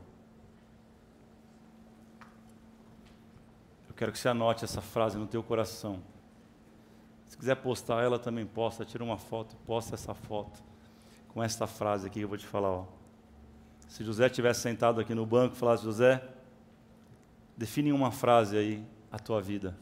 Eu 3.88 3.94
quero 3.94 4.12
que 4.12 4.18
você 4.18 4.28
anote 4.28 4.64
essa 4.64 4.82
frase 4.82 5.16
no 5.16 5.26
teu 5.26 5.42
coração. 5.42 6.02
Se 7.26 7.38
quiser 7.38 7.56
postar 7.56 8.02
ela 8.04 8.18
também 8.18 8.44
posta, 8.44 8.84
tira 8.84 9.02
uma 9.02 9.16
foto, 9.16 9.56
posta 9.64 9.94
essa 9.94 10.14
foto 10.14 10.62
com 11.28 11.42
esta 11.42 11.66
frase 11.66 12.06
aqui 12.06 12.18
que 12.18 12.24
eu 12.24 12.28
vou 12.28 12.38
te 12.38 12.46
falar, 12.46 12.70
ó. 12.70 12.86
Se 13.88 14.04
José 14.04 14.28
tivesse 14.28 14.60
sentado 14.60 15.00
aqui 15.00 15.14
no 15.14 15.24
banco 15.24 15.54
e 15.54 15.58
falasse, 15.58 15.84
José, 15.84 16.22
define 17.56 17.92
uma 17.92 18.10
frase 18.10 18.56
aí 18.56 18.84
a 19.10 19.18
tua 19.18 19.40
vida. 19.40 19.76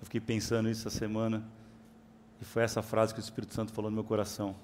Eu 0.00 0.04
fiquei 0.04 0.20
pensando 0.20 0.68
isso 0.68 0.88
essa 0.88 0.98
semana 0.98 1.44
e 2.40 2.44
foi 2.44 2.62
essa 2.62 2.82
frase 2.82 3.14
que 3.14 3.20
o 3.20 3.22
Espírito 3.22 3.54
Santo 3.54 3.72
falou 3.72 3.90
no 3.90 3.94
meu 3.94 4.04
coração. 4.04 4.56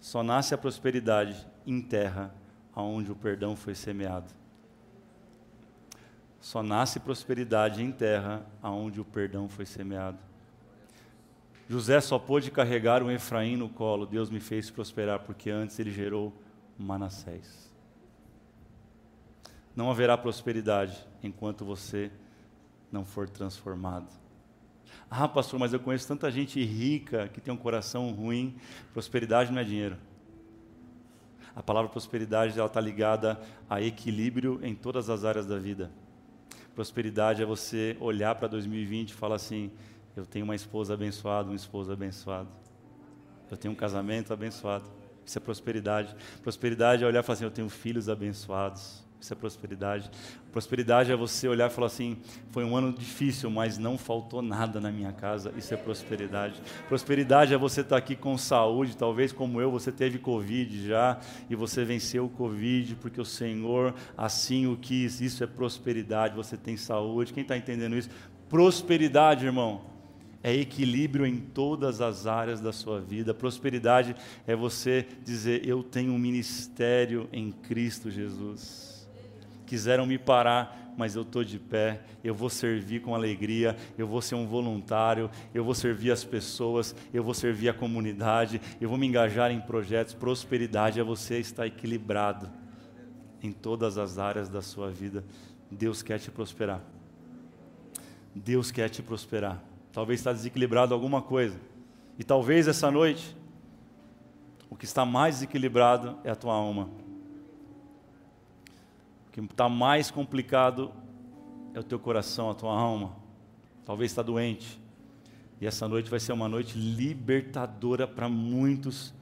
Só 0.00 0.22
nasce 0.22 0.54
a 0.54 0.58
prosperidade 0.58 1.46
em 1.66 1.80
terra 1.80 2.32
aonde 2.74 3.10
o 3.10 3.16
perdão 3.16 3.56
foi 3.56 3.74
semeado. 3.74 4.32
Só 6.40 6.62
nasce 6.62 7.00
prosperidade 7.00 7.82
em 7.82 7.90
terra 7.90 8.46
aonde 8.62 9.00
o 9.00 9.04
perdão 9.04 9.48
foi 9.48 9.66
semeado. 9.66 10.18
José 11.68 12.00
só 12.00 12.16
pôde 12.16 12.52
carregar 12.52 13.02
um 13.02 13.10
Efraim 13.10 13.56
no 13.56 13.68
colo, 13.68 14.06
Deus 14.06 14.30
me 14.30 14.38
fez 14.38 14.70
prosperar, 14.70 15.20
porque 15.20 15.50
antes 15.50 15.76
ele 15.80 15.90
gerou 15.90 16.32
Manassés. 16.78 17.74
Não 19.74 19.90
haverá 19.90 20.16
prosperidade 20.16 20.96
enquanto 21.26 21.64
você 21.64 22.10
não 22.90 23.04
for 23.04 23.28
transformado. 23.28 24.08
Ah, 25.10 25.28
pastor, 25.28 25.58
mas 25.60 25.72
eu 25.72 25.80
conheço 25.80 26.08
tanta 26.08 26.30
gente 26.30 26.62
rica 26.64 27.28
que 27.28 27.40
tem 27.40 27.52
um 27.52 27.56
coração 27.56 28.10
ruim. 28.12 28.56
Prosperidade 28.92 29.52
não 29.52 29.60
é 29.60 29.64
dinheiro. 29.64 29.96
A 31.54 31.62
palavra 31.62 31.90
prosperidade 31.90 32.58
ela 32.58 32.66
está 32.66 32.80
ligada 32.80 33.40
a 33.68 33.80
equilíbrio 33.80 34.60
em 34.62 34.74
todas 34.74 35.08
as 35.08 35.24
áreas 35.24 35.46
da 35.46 35.58
vida. 35.58 35.90
Prosperidade 36.74 37.42
é 37.42 37.46
você 37.46 37.96
olhar 37.98 38.34
para 38.34 38.48
2020 38.48 39.10
e 39.10 39.14
falar 39.14 39.36
assim: 39.36 39.70
eu 40.14 40.26
tenho 40.26 40.44
uma 40.44 40.54
esposa 40.54 40.92
abençoada, 40.92 41.50
um 41.50 41.54
esposo 41.54 41.90
abençoado. 41.90 42.50
Eu 43.50 43.56
tenho 43.56 43.72
um 43.72 43.76
casamento 43.76 44.34
abençoado. 44.34 44.84
Isso 45.24 45.38
é 45.38 45.40
prosperidade. 45.40 46.14
Prosperidade 46.42 47.04
é 47.04 47.06
olhar 47.06 47.20
e 47.20 47.22
falar 47.22 47.34
assim: 47.34 47.44
eu 47.44 47.50
tenho 47.50 47.70
filhos 47.70 48.10
abençoados. 48.10 49.05
Isso 49.26 49.32
é 49.32 49.36
prosperidade. 49.36 50.08
Prosperidade 50.52 51.10
é 51.10 51.16
você 51.16 51.48
olhar 51.48 51.68
e 51.68 51.72
falar 51.72 51.88
assim: 51.88 52.16
foi 52.52 52.64
um 52.64 52.76
ano 52.76 52.92
difícil, 52.92 53.50
mas 53.50 53.76
não 53.76 53.98
faltou 53.98 54.40
nada 54.40 54.80
na 54.80 54.92
minha 54.92 55.12
casa. 55.12 55.52
Isso 55.56 55.74
é 55.74 55.76
prosperidade. 55.76 56.62
Prosperidade 56.86 57.52
é 57.52 57.58
você 57.58 57.80
estar 57.80 57.96
aqui 57.96 58.14
com 58.14 58.38
saúde. 58.38 58.96
Talvez, 58.96 59.32
como 59.32 59.60
eu, 59.60 59.68
você 59.68 59.90
teve 59.90 60.20
Covid 60.20 60.86
já 60.86 61.18
e 61.50 61.56
você 61.56 61.84
venceu 61.84 62.26
o 62.26 62.28
Covid 62.28 62.94
porque 62.94 63.20
o 63.20 63.24
Senhor 63.24 63.92
assim 64.16 64.68
o 64.68 64.76
quis. 64.76 65.20
Isso 65.20 65.42
é 65.42 65.46
prosperidade. 65.48 66.36
Você 66.36 66.56
tem 66.56 66.76
saúde. 66.76 67.32
Quem 67.32 67.42
está 67.42 67.56
entendendo 67.56 67.96
isso? 67.96 68.10
Prosperidade, 68.48 69.44
irmão 69.44 69.96
é 70.40 70.54
equilíbrio 70.54 71.26
em 71.26 71.38
todas 71.38 72.00
as 72.00 72.24
áreas 72.24 72.60
da 72.60 72.72
sua 72.72 73.00
vida. 73.00 73.34
Prosperidade 73.34 74.14
é 74.46 74.54
você 74.54 75.04
dizer: 75.24 75.66
Eu 75.66 75.82
tenho 75.82 76.12
um 76.12 76.18
ministério 76.18 77.28
em 77.32 77.50
Cristo 77.50 78.08
Jesus 78.12 78.95
quiseram 79.66 80.06
me 80.06 80.16
parar, 80.16 80.94
mas 80.96 81.14
eu 81.14 81.22
estou 81.22 81.44
de 81.44 81.58
pé, 81.58 82.00
eu 82.24 82.34
vou 82.34 82.48
servir 82.48 83.02
com 83.02 83.14
alegria, 83.14 83.76
eu 83.98 84.06
vou 84.06 84.22
ser 84.22 84.34
um 84.34 84.46
voluntário, 84.46 85.30
eu 85.52 85.62
vou 85.62 85.74
servir 85.74 86.10
as 86.10 86.24
pessoas, 86.24 86.94
eu 87.12 87.22
vou 87.22 87.34
servir 87.34 87.68
a 87.68 87.74
comunidade, 87.74 88.60
eu 88.80 88.88
vou 88.88 88.96
me 88.96 89.06
engajar 89.06 89.50
em 89.50 89.60
projetos. 89.60 90.14
Prosperidade 90.14 90.98
é 90.98 91.04
você 91.04 91.38
estar 91.38 91.66
equilibrado 91.66 92.50
em 93.42 93.52
todas 93.52 93.98
as 93.98 94.18
áreas 94.18 94.48
da 94.48 94.62
sua 94.62 94.90
vida. 94.90 95.22
Deus 95.70 96.02
quer 96.02 96.18
te 96.18 96.30
prosperar. 96.30 96.80
Deus 98.34 98.70
quer 98.70 98.88
te 98.88 99.02
prosperar. 99.02 99.62
Talvez 99.92 100.20
está 100.20 100.32
desequilibrado 100.32 100.94
alguma 100.94 101.20
coisa. 101.20 101.58
E 102.18 102.24
talvez 102.24 102.66
essa 102.68 102.90
noite, 102.90 103.36
o 104.70 104.76
que 104.76 104.84
está 104.86 105.04
mais 105.04 105.36
desequilibrado 105.36 106.18
é 106.24 106.30
a 106.30 106.36
tua 106.36 106.54
alma 106.54 107.05
que 109.36 109.52
está 109.52 109.68
mais 109.68 110.10
complicado 110.10 110.90
é 111.74 111.78
o 111.78 111.84
teu 111.84 111.98
coração, 111.98 112.48
a 112.48 112.54
tua 112.54 112.72
alma. 112.72 113.14
Talvez 113.84 114.10
está 114.10 114.22
doente. 114.22 114.80
E 115.60 115.66
essa 115.66 115.86
noite 115.86 116.08
vai 116.08 116.18
ser 116.18 116.32
uma 116.32 116.48
noite 116.48 116.78
libertadora 116.78 118.06
para 118.08 118.30
muitos 118.30 119.12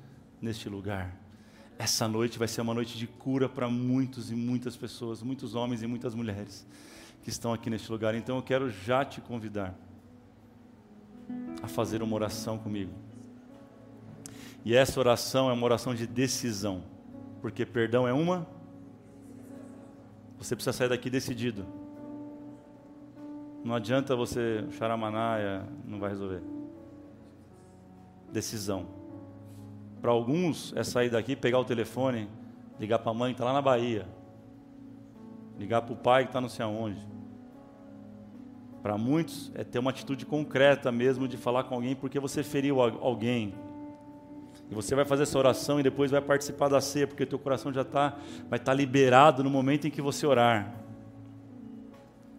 neste 0.40 0.68
lugar. 0.68 1.16
Essa 1.76 2.06
noite 2.06 2.38
vai 2.38 2.46
ser 2.46 2.60
uma 2.60 2.72
noite 2.72 2.96
de 2.96 3.08
cura 3.08 3.48
para 3.48 3.68
muitos 3.68 4.30
e 4.30 4.36
muitas 4.36 4.76
pessoas, 4.76 5.20
muitos 5.20 5.56
homens 5.56 5.82
e 5.82 5.86
muitas 5.88 6.14
mulheres 6.14 6.64
que 7.24 7.28
estão 7.28 7.52
aqui 7.52 7.68
neste 7.68 7.90
lugar. 7.90 8.14
Então 8.14 8.36
eu 8.36 8.42
quero 8.42 8.70
já 8.70 9.04
te 9.04 9.20
convidar 9.20 9.74
a 11.60 11.66
fazer 11.66 12.04
uma 12.04 12.14
oração 12.14 12.56
comigo. 12.56 12.92
E 14.64 14.76
essa 14.76 15.00
oração 15.00 15.50
é 15.50 15.52
uma 15.52 15.64
oração 15.64 15.92
de 15.92 16.06
decisão, 16.06 16.84
porque 17.42 17.66
perdão 17.66 18.06
é 18.06 18.12
uma 18.12 18.46
você 20.44 20.54
precisa 20.54 20.72
sair 20.72 20.88
daqui 20.88 21.08
decidido. 21.08 21.64
Não 23.64 23.74
adianta 23.74 24.14
você 24.14 24.64
charamanaia, 24.72 25.66
não 25.84 25.98
vai 25.98 26.10
resolver. 26.10 26.42
Decisão. 28.30 28.86
Para 30.02 30.10
alguns 30.10 30.74
é 30.76 30.84
sair 30.84 31.08
daqui, 31.08 31.34
pegar 31.34 31.58
o 31.58 31.64
telefone, 31.64 32.28
ligar 32.78 32.98
para 32.98 33.10
a 33.10 33.14
mãe 33.14 33.32
que 33.32 33.36
está 33.36 33.46
lá 33.46 33.54
na 33.54 33.62
Bahia, 33.62 34.06
ligar 35.58 35.80
para 35.80 35.94
o 35.94 35.96
pai 35.96 36.24
que 36.24 36.28
está 36.28 36.40
não 36.42 36.48
sei 36.48 36.64
aonde. 36.64 37.00
Para 38.82 38.98
muitos 38.98 39.50
é 39.54 39.64
ter 39.64 39.78
uma 39.78 39.90
atitude 39.90 40.26
concreta 40.26 40.92
mesmo 40.92 41.26
de 41.26 41.38
falar 41.38 41.64
com 41.64 41.74
alguém 41.74 41.96
porque 41.96 42.20
você 42.20 42.42
feriu 42.42 42.82
alguém. 42.82 43.54
E 44.70 44.74
você 44.74 44.94
vai 44.94 45.04
fazer 45.04 45.24
essa 45.24 45.38
oração 45.38 45.78
e 45.78 45.82
depois 45.82 46.10
vai 46.10 46.20
participar 46.20 46.68
da 46.68 46.80
ceia, 46.80 47.06
porque 47.06 47.22
o 47.22 47.26
teu 47.26 47.38
coração 47.38 47.72
já 47.72 47.84
tá, 47.84 48.16
vai 48.48 48.58
estar 48.58 48.72
tá 48.72 48.74
liberado 48.74 49.44
no 49.44 49.50
momento 49.50 49.86
em 49.86 49.90
que 49.90 50.00
você 50.00 50.26
orar. 50.26 50.72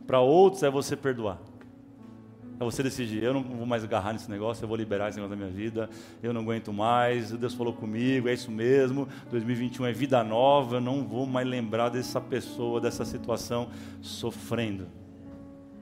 Para 0.05 0.19
outros 0.19 0.63
é 0.63 0.69
você 0.69 0.95
perdoar. 0.95 1.39
É 2.59 2.63
você 2.63 2.81
decidir, 2.81 3.21
eu 3.21 3.33
não 3.33 3.43
vou 3.43 3.65
mais 3.65 3.83
agarrar 3.83 4.13
nesse 4.13 4.31
negócio, 4.31 4.63
eu 4.63 4.67
vou 4.67 4.77
liberar 4.77 5.09
esse 5.09 5.17
negócio 5.17 5.35
da 5.37 5.45
minha 5.45 5.53
vida, 5.53 5.89
eu 6.23 6.31
não 6.31 6.39
aguento 6.39 6.71
mais, 6.71 7.31
Deus 7.31 7.53
falou 7.53 7.73
comigo, 7.73 8.29
é 8.29 8.33
isso 8.33 8.49
mesmo, 8.49 9.09
2021 9.29 9.87
é 9.87 9.91
vida 9.91 10.23
nova, 10.23 10.77
eu 10.77 10.81
não 10.81 11.03
vou 11.03 11.25
mais 11.25 11.45
lembrar 11.45 11.89
dessa 11.89 12.21
pessoa, 12.21 12.79
dessa 12.79 13.03
situação 13.03 13.69
sofrendo. 14.01 14.87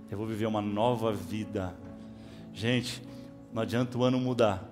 Eu 0.10 0.18
vou 0.18 0.26
viver 0.26 0.48
uma 0.48 0.64
nova 0.64 1.12
vida. 1.12 1.76
Gente, 2.52 3.04
não 3.54 3.62
adianta 3.62 3.96
o 3.96 4.04
ano 4.04 4.20
mudar, 4.20 4.68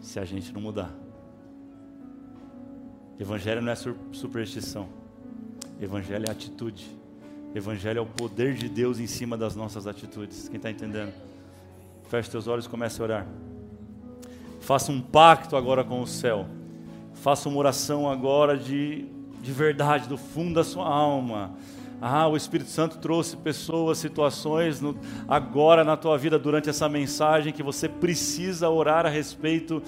se 0.00 0.18
a 0.18 0.24
gente 0.24 0.52
não 0.52 0.60
mudar. 0.60 0.92
Evangelho 3.18 3.60
não 3.60 3.72
é 3.72 3.76
superstição. 4.12 4.88
Evangelho 5.80 6.26
é 6.26 6.30
atitude. 6.30 6.96
Evangelho 7.54 7.98
é 7.98 8.00
o 8.00 8.06
poder 8.06 8.54
de 8.54 8.68
Deus 8.68 8.98
em 9.00 9.06
cima 9.06 9.36
das 9.36 9.56
nossas 9.56 9.86
atitudes. 9.86 10.48
Quem 10.48 10.56
está 10.56 10.70
entendendo? 10.70 11.12
Feche 12.08 12.30
teus 12.30 12.46
olhos 12.46 12.66
e 12.66 12.68
comece 12.68 13.00
a 13.00 13.04
orar. 13.04 13.26
Faça 14.60 14.92
um 14.92 15.00
pacto 15.00 15.56
agora 15.56 15.82
com 15.82 16.00
o 16.00 16.06
céu. 16.06 16.46
Faça 17.14 17.48
uma 17.48 17.58
oração 17.58 18.08
agora 18.08 18.56
de, 18.56 19.06
de 19.42 19.52
verdade, 19.52 20.08
do 20.08 20.16
fundo 20.16 20.54
da 20.54 20.64
sua 20.64 20.86
alma 20.86 21.56
ah, 22.00 22.28
o 22.28 22.36
Espírito 22.36 22.70
Santo 22.70 22.98
trouxe 22.98 23.36
pessoas, 23.36 23.98
situações 23.98 24.80
no, 24.80 24.96
agora 25.26 25.82
na 25.84 25.96
tua 25.96 26.16
vida 26.16 26.38
durante 26.38 26.70
essa 26.70 26.88
mensagem 26.88 27.52
que 27.52 27.62
você 27.62 27.88
precisa 27.88 28.68
orar 28.68 29.04
a 29.04 29.08
respeito 29.08 29.82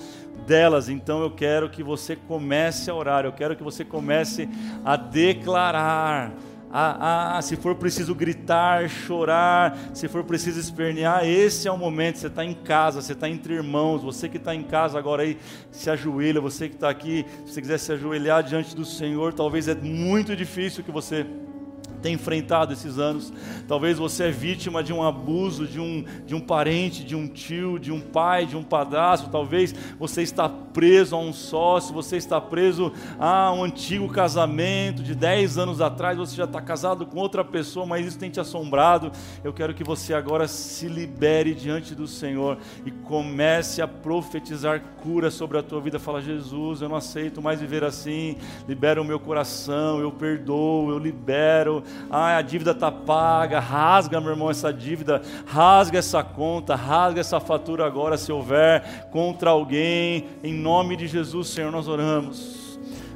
delas. 0.46 0.88
Então 0.88 1.22
eu 1.22 1.30
quero 1.30 1.70
que 1.70 1.82
você 1.82 2.16
comece 2.16 2.90
a 2.90 2.94
orar, 2.94 3.24
eu 3.24 3.32
quero 3.32 3.54
que 3.54 3.62
você 3.62 3.84
comece 3.84 4.48
a 4.84 4.96
declarar 4.96 6.32
ah, 6.72 7.40
se 7.42 7.56
for 7.56 7.74
preciso 7.74 8.14
gritar, 8.14 8.88
chorar, 8.88 9.76
se 9.92 10.06
for 10.06 10.22
preciso 10.22 10.60
espernear, 10.60 11.26
esse 11.26 11.66
é 11.66 11.72
o 11.72 11.76
momento. 11.76 12.18
Você 12.18 12.28
está 12.28 12.44
em 12.44 12.54
casa, 12.54 13.02
você 13.02 13.12
está 13.12 13.28
entre 13.28 13.54
irmãos. 13.54 14.02
Você 14.02 14.28
que 14.28 14.36
está 14.36 14.54
em 14.54 14.62
casa 14.62 14.96
agora 14.96 15.22
aí, 15.22 15.36
se 15.72 15.90
ajoelha. 15.90 16.40
Você 16.40 16.68
que 16.68 16.76
está 16.76 16.88
aqui, 16.88 17.26
se 17.44 17.54
você 17.54 17.60
quiser 17.60 17.78
se 17.78 17.92
ajoelhar 17.92 18.44
diante 18.44 18.76
do 18.76 18.84
Senhor, 18.84 19.32
talvez 19.32 19.66
é 19.66 19.74
muito 19.74 20.36
difícil 20.36 20.84
que 20.84 20.92
você 20.92 21.26
tem 22.00 22.14
enfrentado 22.14 22.72
esses 22.72 22.98
anos. 22.98 23.32
Talvez 23.68 23.98
você 23.98 24.24
é 24.24 24.30
vítima 24.30 24.82
de 24.82 24.92
um 24.92 25.02
abuso 25.02 25.66
de 25.66 25.80
um, 25.80 26.04
de 26.26 26.34
um 26.34 26.40
parente, 26.40 27.04
de 27.04 27.14
um 27.14 27.28
tio, 27.28 27.78
de 27.78 27.92
um 27.92 28.00
pai, 28.00 28.46
de 28.46 28.56
um 28.56 28.62
padrasto. 28.62 29.30
Talvez 29.30 29.74
você 29.98 30.22
está 30.22 30.48
preso 30.48 31.16
a 31.16 31.18
um 31.18 31.32
sócio, 31.32 31.94
você 31.94 32.16
está 32.16 32.40
preso 32.40 32.92
a 33.18 33.52
um 33.52 33.64
antigo 33.64 34.08
casamento 34.08 35.02
de 35.02 35.14
10 35.14 35.58
anos 35.58 35.80
atrás, 35.80 36.16
você 36.16 36.36
já 36.36 36.44
está 36.44 36.60
casado 36.60 37.06
com 37.06 37.18
outra 37.18 37.44
pessoa, 37.44 37.86
mas 37.86 38.06
isso 38.06 38.18
tem 38.18 38.30
te 38.30 38.40
assombrado. 38.40 39.10
Eu 39.42 39.52
quero 39.52 39.74
que 39.74 39.84
você 39.84 40.14
agora 40.14 40.46
se 40.48 40.88
libere 40.88 41.54
diante 41.54 41.94
do 41.94 42.06
Senhor 42.06 42.58
e 42.84 42.90
comece 42.90 43.82
a 43.82 43.88
profetizar 43.88 44.80
cura 45.02 45.30
sobre 45.30 45.58
a 45.58 45.62
tua 45.62 45.80
vida. 45.80 45.98
Fala, 45.98 46.20
Jesus, 46.20 46.82
eu 46.82 46.88
não 46.88 46.96
aceito 46.96 47.42
mais 47.42 47.60
viver 47.60 47.84
assim. 47.84 48.36
Libera 48.68 49.00
o 49.00 49.04
meu 49.04 49.18
coração, 49.18 50.00
eu 50.00 50.12
perdoo, 50.12 50.90
eu 50.90 50.98
libero 50.98 51.82
ah, 52.10 52.36
a 52.36 52.42
dívida 52.42 52.72
está 52.72 52.90
paga, 52.90 53.60
rasga, 53.60 54.20
meu 54.20 54.30
irmão, 54.30 54.50
essa 54.50 54.72
dívida, 54.72 55.22
rasga 55.46 55.98
essa 55.98 56.22
conta, 56.22 56.74
rasga 56.74 57.20
essa 57.20 57.40
fatura 57.40 57.86
agora, 57.86 58.18
se 58.18 58.32
houver, 58.32 59.08
contra 59.10 59.50
alguém, 59.50 60.26
em 60.42 60.52
nome 60.52 60.96
de 60.96 61.06
Jesus, 61.06 61.48
Senhor, 61.48 61.70
nós 61.70 61.88
oramos. 61.88 62.59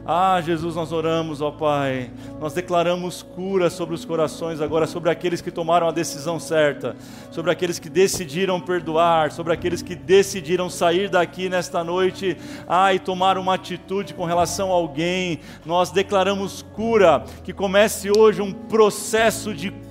Ah, 0.06 0.38
Jesus, 0.42 0.76
nós 0.76 0.92
oramos, 0.92 1.40
ó 1.40 1.50
Pai. 1.50 2.10
Nós 2.38 2.52
declaramos 2.52 3.22
cura 3.22 3.70
sobre 3.70 3.94
os 3.94 4.04
corações 4.04 4.60
agora, 4.60 4.86
sobre 4.86 5.08
aqueles 5.08 5.40
que 5.40 5.50
tomaram 5.50 5.88
a 5.88 5.92
decisão 5.92 6.38
certa, 6.38 6.94
sobre 7.30 7.50
aqueles 7.50 7.78
que 7.78 7.88
decidiram 7.88 8.60
perdoar, 8.60 9.32
sobre 9.32 9.54
aqueles 9.54 9.80
que 9.80 9.94
decidiram 9.94 10.68
sair 10.68 11.08
daqui 11.08 11.48
nesta 11.48 11.82
noite, 11.82 12.36
ah, 12.68 12.92
e 12.92 12.98
tomar 12.98 13.38
uma 13.38 13.54
atitude 13.54 14.12
com 14.12 14.26
relação 14.26 14.70
a 14.70 14.74
alguém. 14.74 15.40
Nós 15.64 15.90
declaramos 15.90 16.60
cura, 16.74 17.24
que 17.42 17.54
comece 17.54 18.10
hoje 18.14 18.42
um 18.42 18.52
processo 18.52 19.54
de 19.54 19.70
cura, 19.70 19.84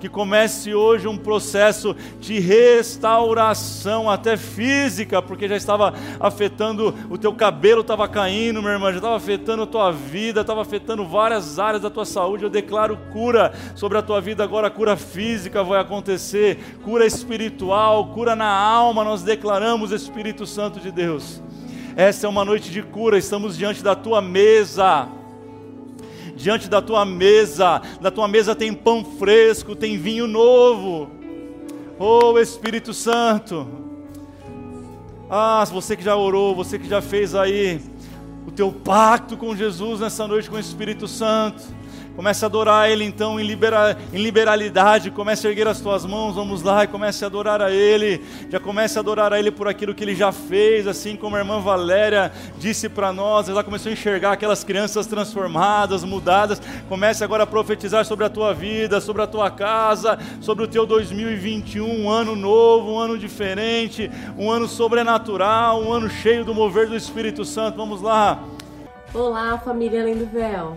que 0.00 0.08
comece 0.08 0.74
hoje 0.74 1.06
um 1.06 1.16
processo 1.16 1.94
de 2.20 2.40
restauração, 2.40 4.10
até 4.10 4.36
física, 4.36 5.22
porque 5.22 5.48
já 5.48 5.56
estava 5.56 5.94
afetando 6.18 6.94
o 7.08 7.16
teu 7.16 7.32
cabelo, 7.32 7.80
estava 7.80 8.08
caindo, 8.08 8.60
minha 8.60 8.74
irmã, 8.74 8.90
já 8.90 8.98
estava 8.98 9.16
afetando 9.16 9.62
a 9.62 9.66
tua 9.66 9.90
vida, 9.90 10.40
estava 10.40 10.62
afetando 10.62 11.06
várias 11.06 11.58
áreas 11.58 11.82
da 11.82 11.90
tua 11.90 12.04
saúde. 12.04 12.44
Eu 12.44 12.50
declaro 12.50 12.98
cura 13.12 13.52
sobre 13.74 13.98
a 13.98 14.02
tua 14.02 14.20
vida 14.20 14.42
agora, 14.42 14.70
cura 14.70 14.96
física 14.96 15.62
vai 15.62 15.80
acontecer, 15.80 16.58
cura 16.82 17.06
espiritual, 17.06 18.06
cura 18.08 18.34
na 18.34 18.50
alma. 18.50 19.04
Nós 19.04 19.22
declaramos 19.22 19.92
Espírito 19.92 20.46
Santo 20.46 20.80
de 20.80 20.90
Deus. 20.90 21.42
Essa 21.96 22.26
é 22.26 22.28
uma 22.28 22.44
noite 22.44 22.70
de 22.70 22.82
cura, 22.82 23.16
estamos 23.16 23.56
diante 23.56 23.82
da 23.82 23.94
tua 23.94 24.20
mesa 24.20 25.08
diante 26.36 26.68
da 26.68 26.80
tua 26.82 27.04
mesa. 27.04 27.80
Da 28.00 28.10
tua 28.10 28.28
mesa 28.28 28.54
tem 28.54 28.72
pão 28.72 29.04
fresco, 29.04 29.74
tem 29.74 29.98
vinho 29.98 30.26
novo. 30.26 31.10
Oh 31.98 32.38
Espírito 32.38 32.92
Santo. 32.92 33.66
Ah, 35.30 35.64
você 35.70 35.96
que 35.96 36.02
já 36.02 36.16
orou, 36.16 36.54
você 36.54 36.78
que 36.78 36.88
já 36.88 37.00
fez 37.00 37.34
aí 37.34 37.80
o 38.46 38.50
teu 38.50 38.70
pacto 38.70 39.36
com 39.36 39.56
Jesus 39.56 40.00
nessa 40.00 40.28
noite 40.28 40.50
com 40.50 40.56
o 40.56 40.60
Espírito 40.60 41.08
Santo. 41.08 41.62
Comece 42.16 42.44
a 42.44 42.48
adorar 42.48 42.88
Ele 42.88 43.04
então 43.04 43.40
em, 43.40 43.44
libera, 43.44 43.96
em 44.12 44.22
liberalidade. 44.22 45.10
Comece 45.10 45.46
a 45.46 45.50
erguer 45.50 45.66
as 45.66 45.80
tuas 45.80 46.06
mãos, 46.06 46.36
vamos 46.36 46.62
lá, 46.62 46.84
e 46.84 46.86
comece 46.86 47.24
a 47.24 47.26
adorar 47.26 47.60
a 47.60 47.72
Ele. 47.72 48.22
Já 48.48 48.60
comece 48.60 48.96
a 48.98 49.00
adorar 49.00 49.32
a 49.32 49.38
Ele 49.38 49.50
por 49.50 49.66
aquilo 49.66 49.94
que 49.94 50.04
Ele 50.04 50.14
já 50.14 50.30
fez, 50.30 50.86
assim 50.86 51.16
como 51.16 51.34
a 51.34 51.40
irmã 51.40 51.58
Valéria 51.58 52.30
disse 52.58 52.88
para 52.88 53.12
nós. 53.12 53.48
Ela 53.48 53.64
começou 53.64 53.90
a 53.90 53.92
enxergar 53.92 54.32
aquelas 54.32 54.62
crianças 54.62 55.06
transformadas, 55.06 56.04
mudadas. 56.04 56.62
Comece 56.88 57.24
agora 57.24 57.42
a 57.42 57.46
profetizar 57.46 58.04
sobre 58.04 58.24
a 58.24 58.30
tua 58.30 58.54
vida, 58.54 59.00
sobre 59.00 59.22
a 59.22 59.26
tua 59.26 59.50
casa, 59.50 60.18
sobre 60.40 60.64
o 60.64 60.68
teu 60.68 60.86
2021, 60.86 62.04
um 62.04 62.08
ano 62.08 62.36
novo, 62.36 62.92
um 62.92 62.98
ano 62.98 63.18
diferente, 63.18 64.10
um 64.38 64.50
ano 64.50 64.68
sobrenatural, 64.68 65.82
um 65.82 65.92
ano 65.92 66.08
cheio 66.08 66.44
do 66.44 66.54
mover 66.54 66.88
do 66.88 66.96
Espírito 66.96 67.44
Santo. 67.44 67.76
Vamos 67.76 68.00
lá. 68.00 68.42
Olá, 69.12 69.58
família 69.58 70.02
Além 70.02 70.16
do 70.16 70.26
Véu. 70.26 70.76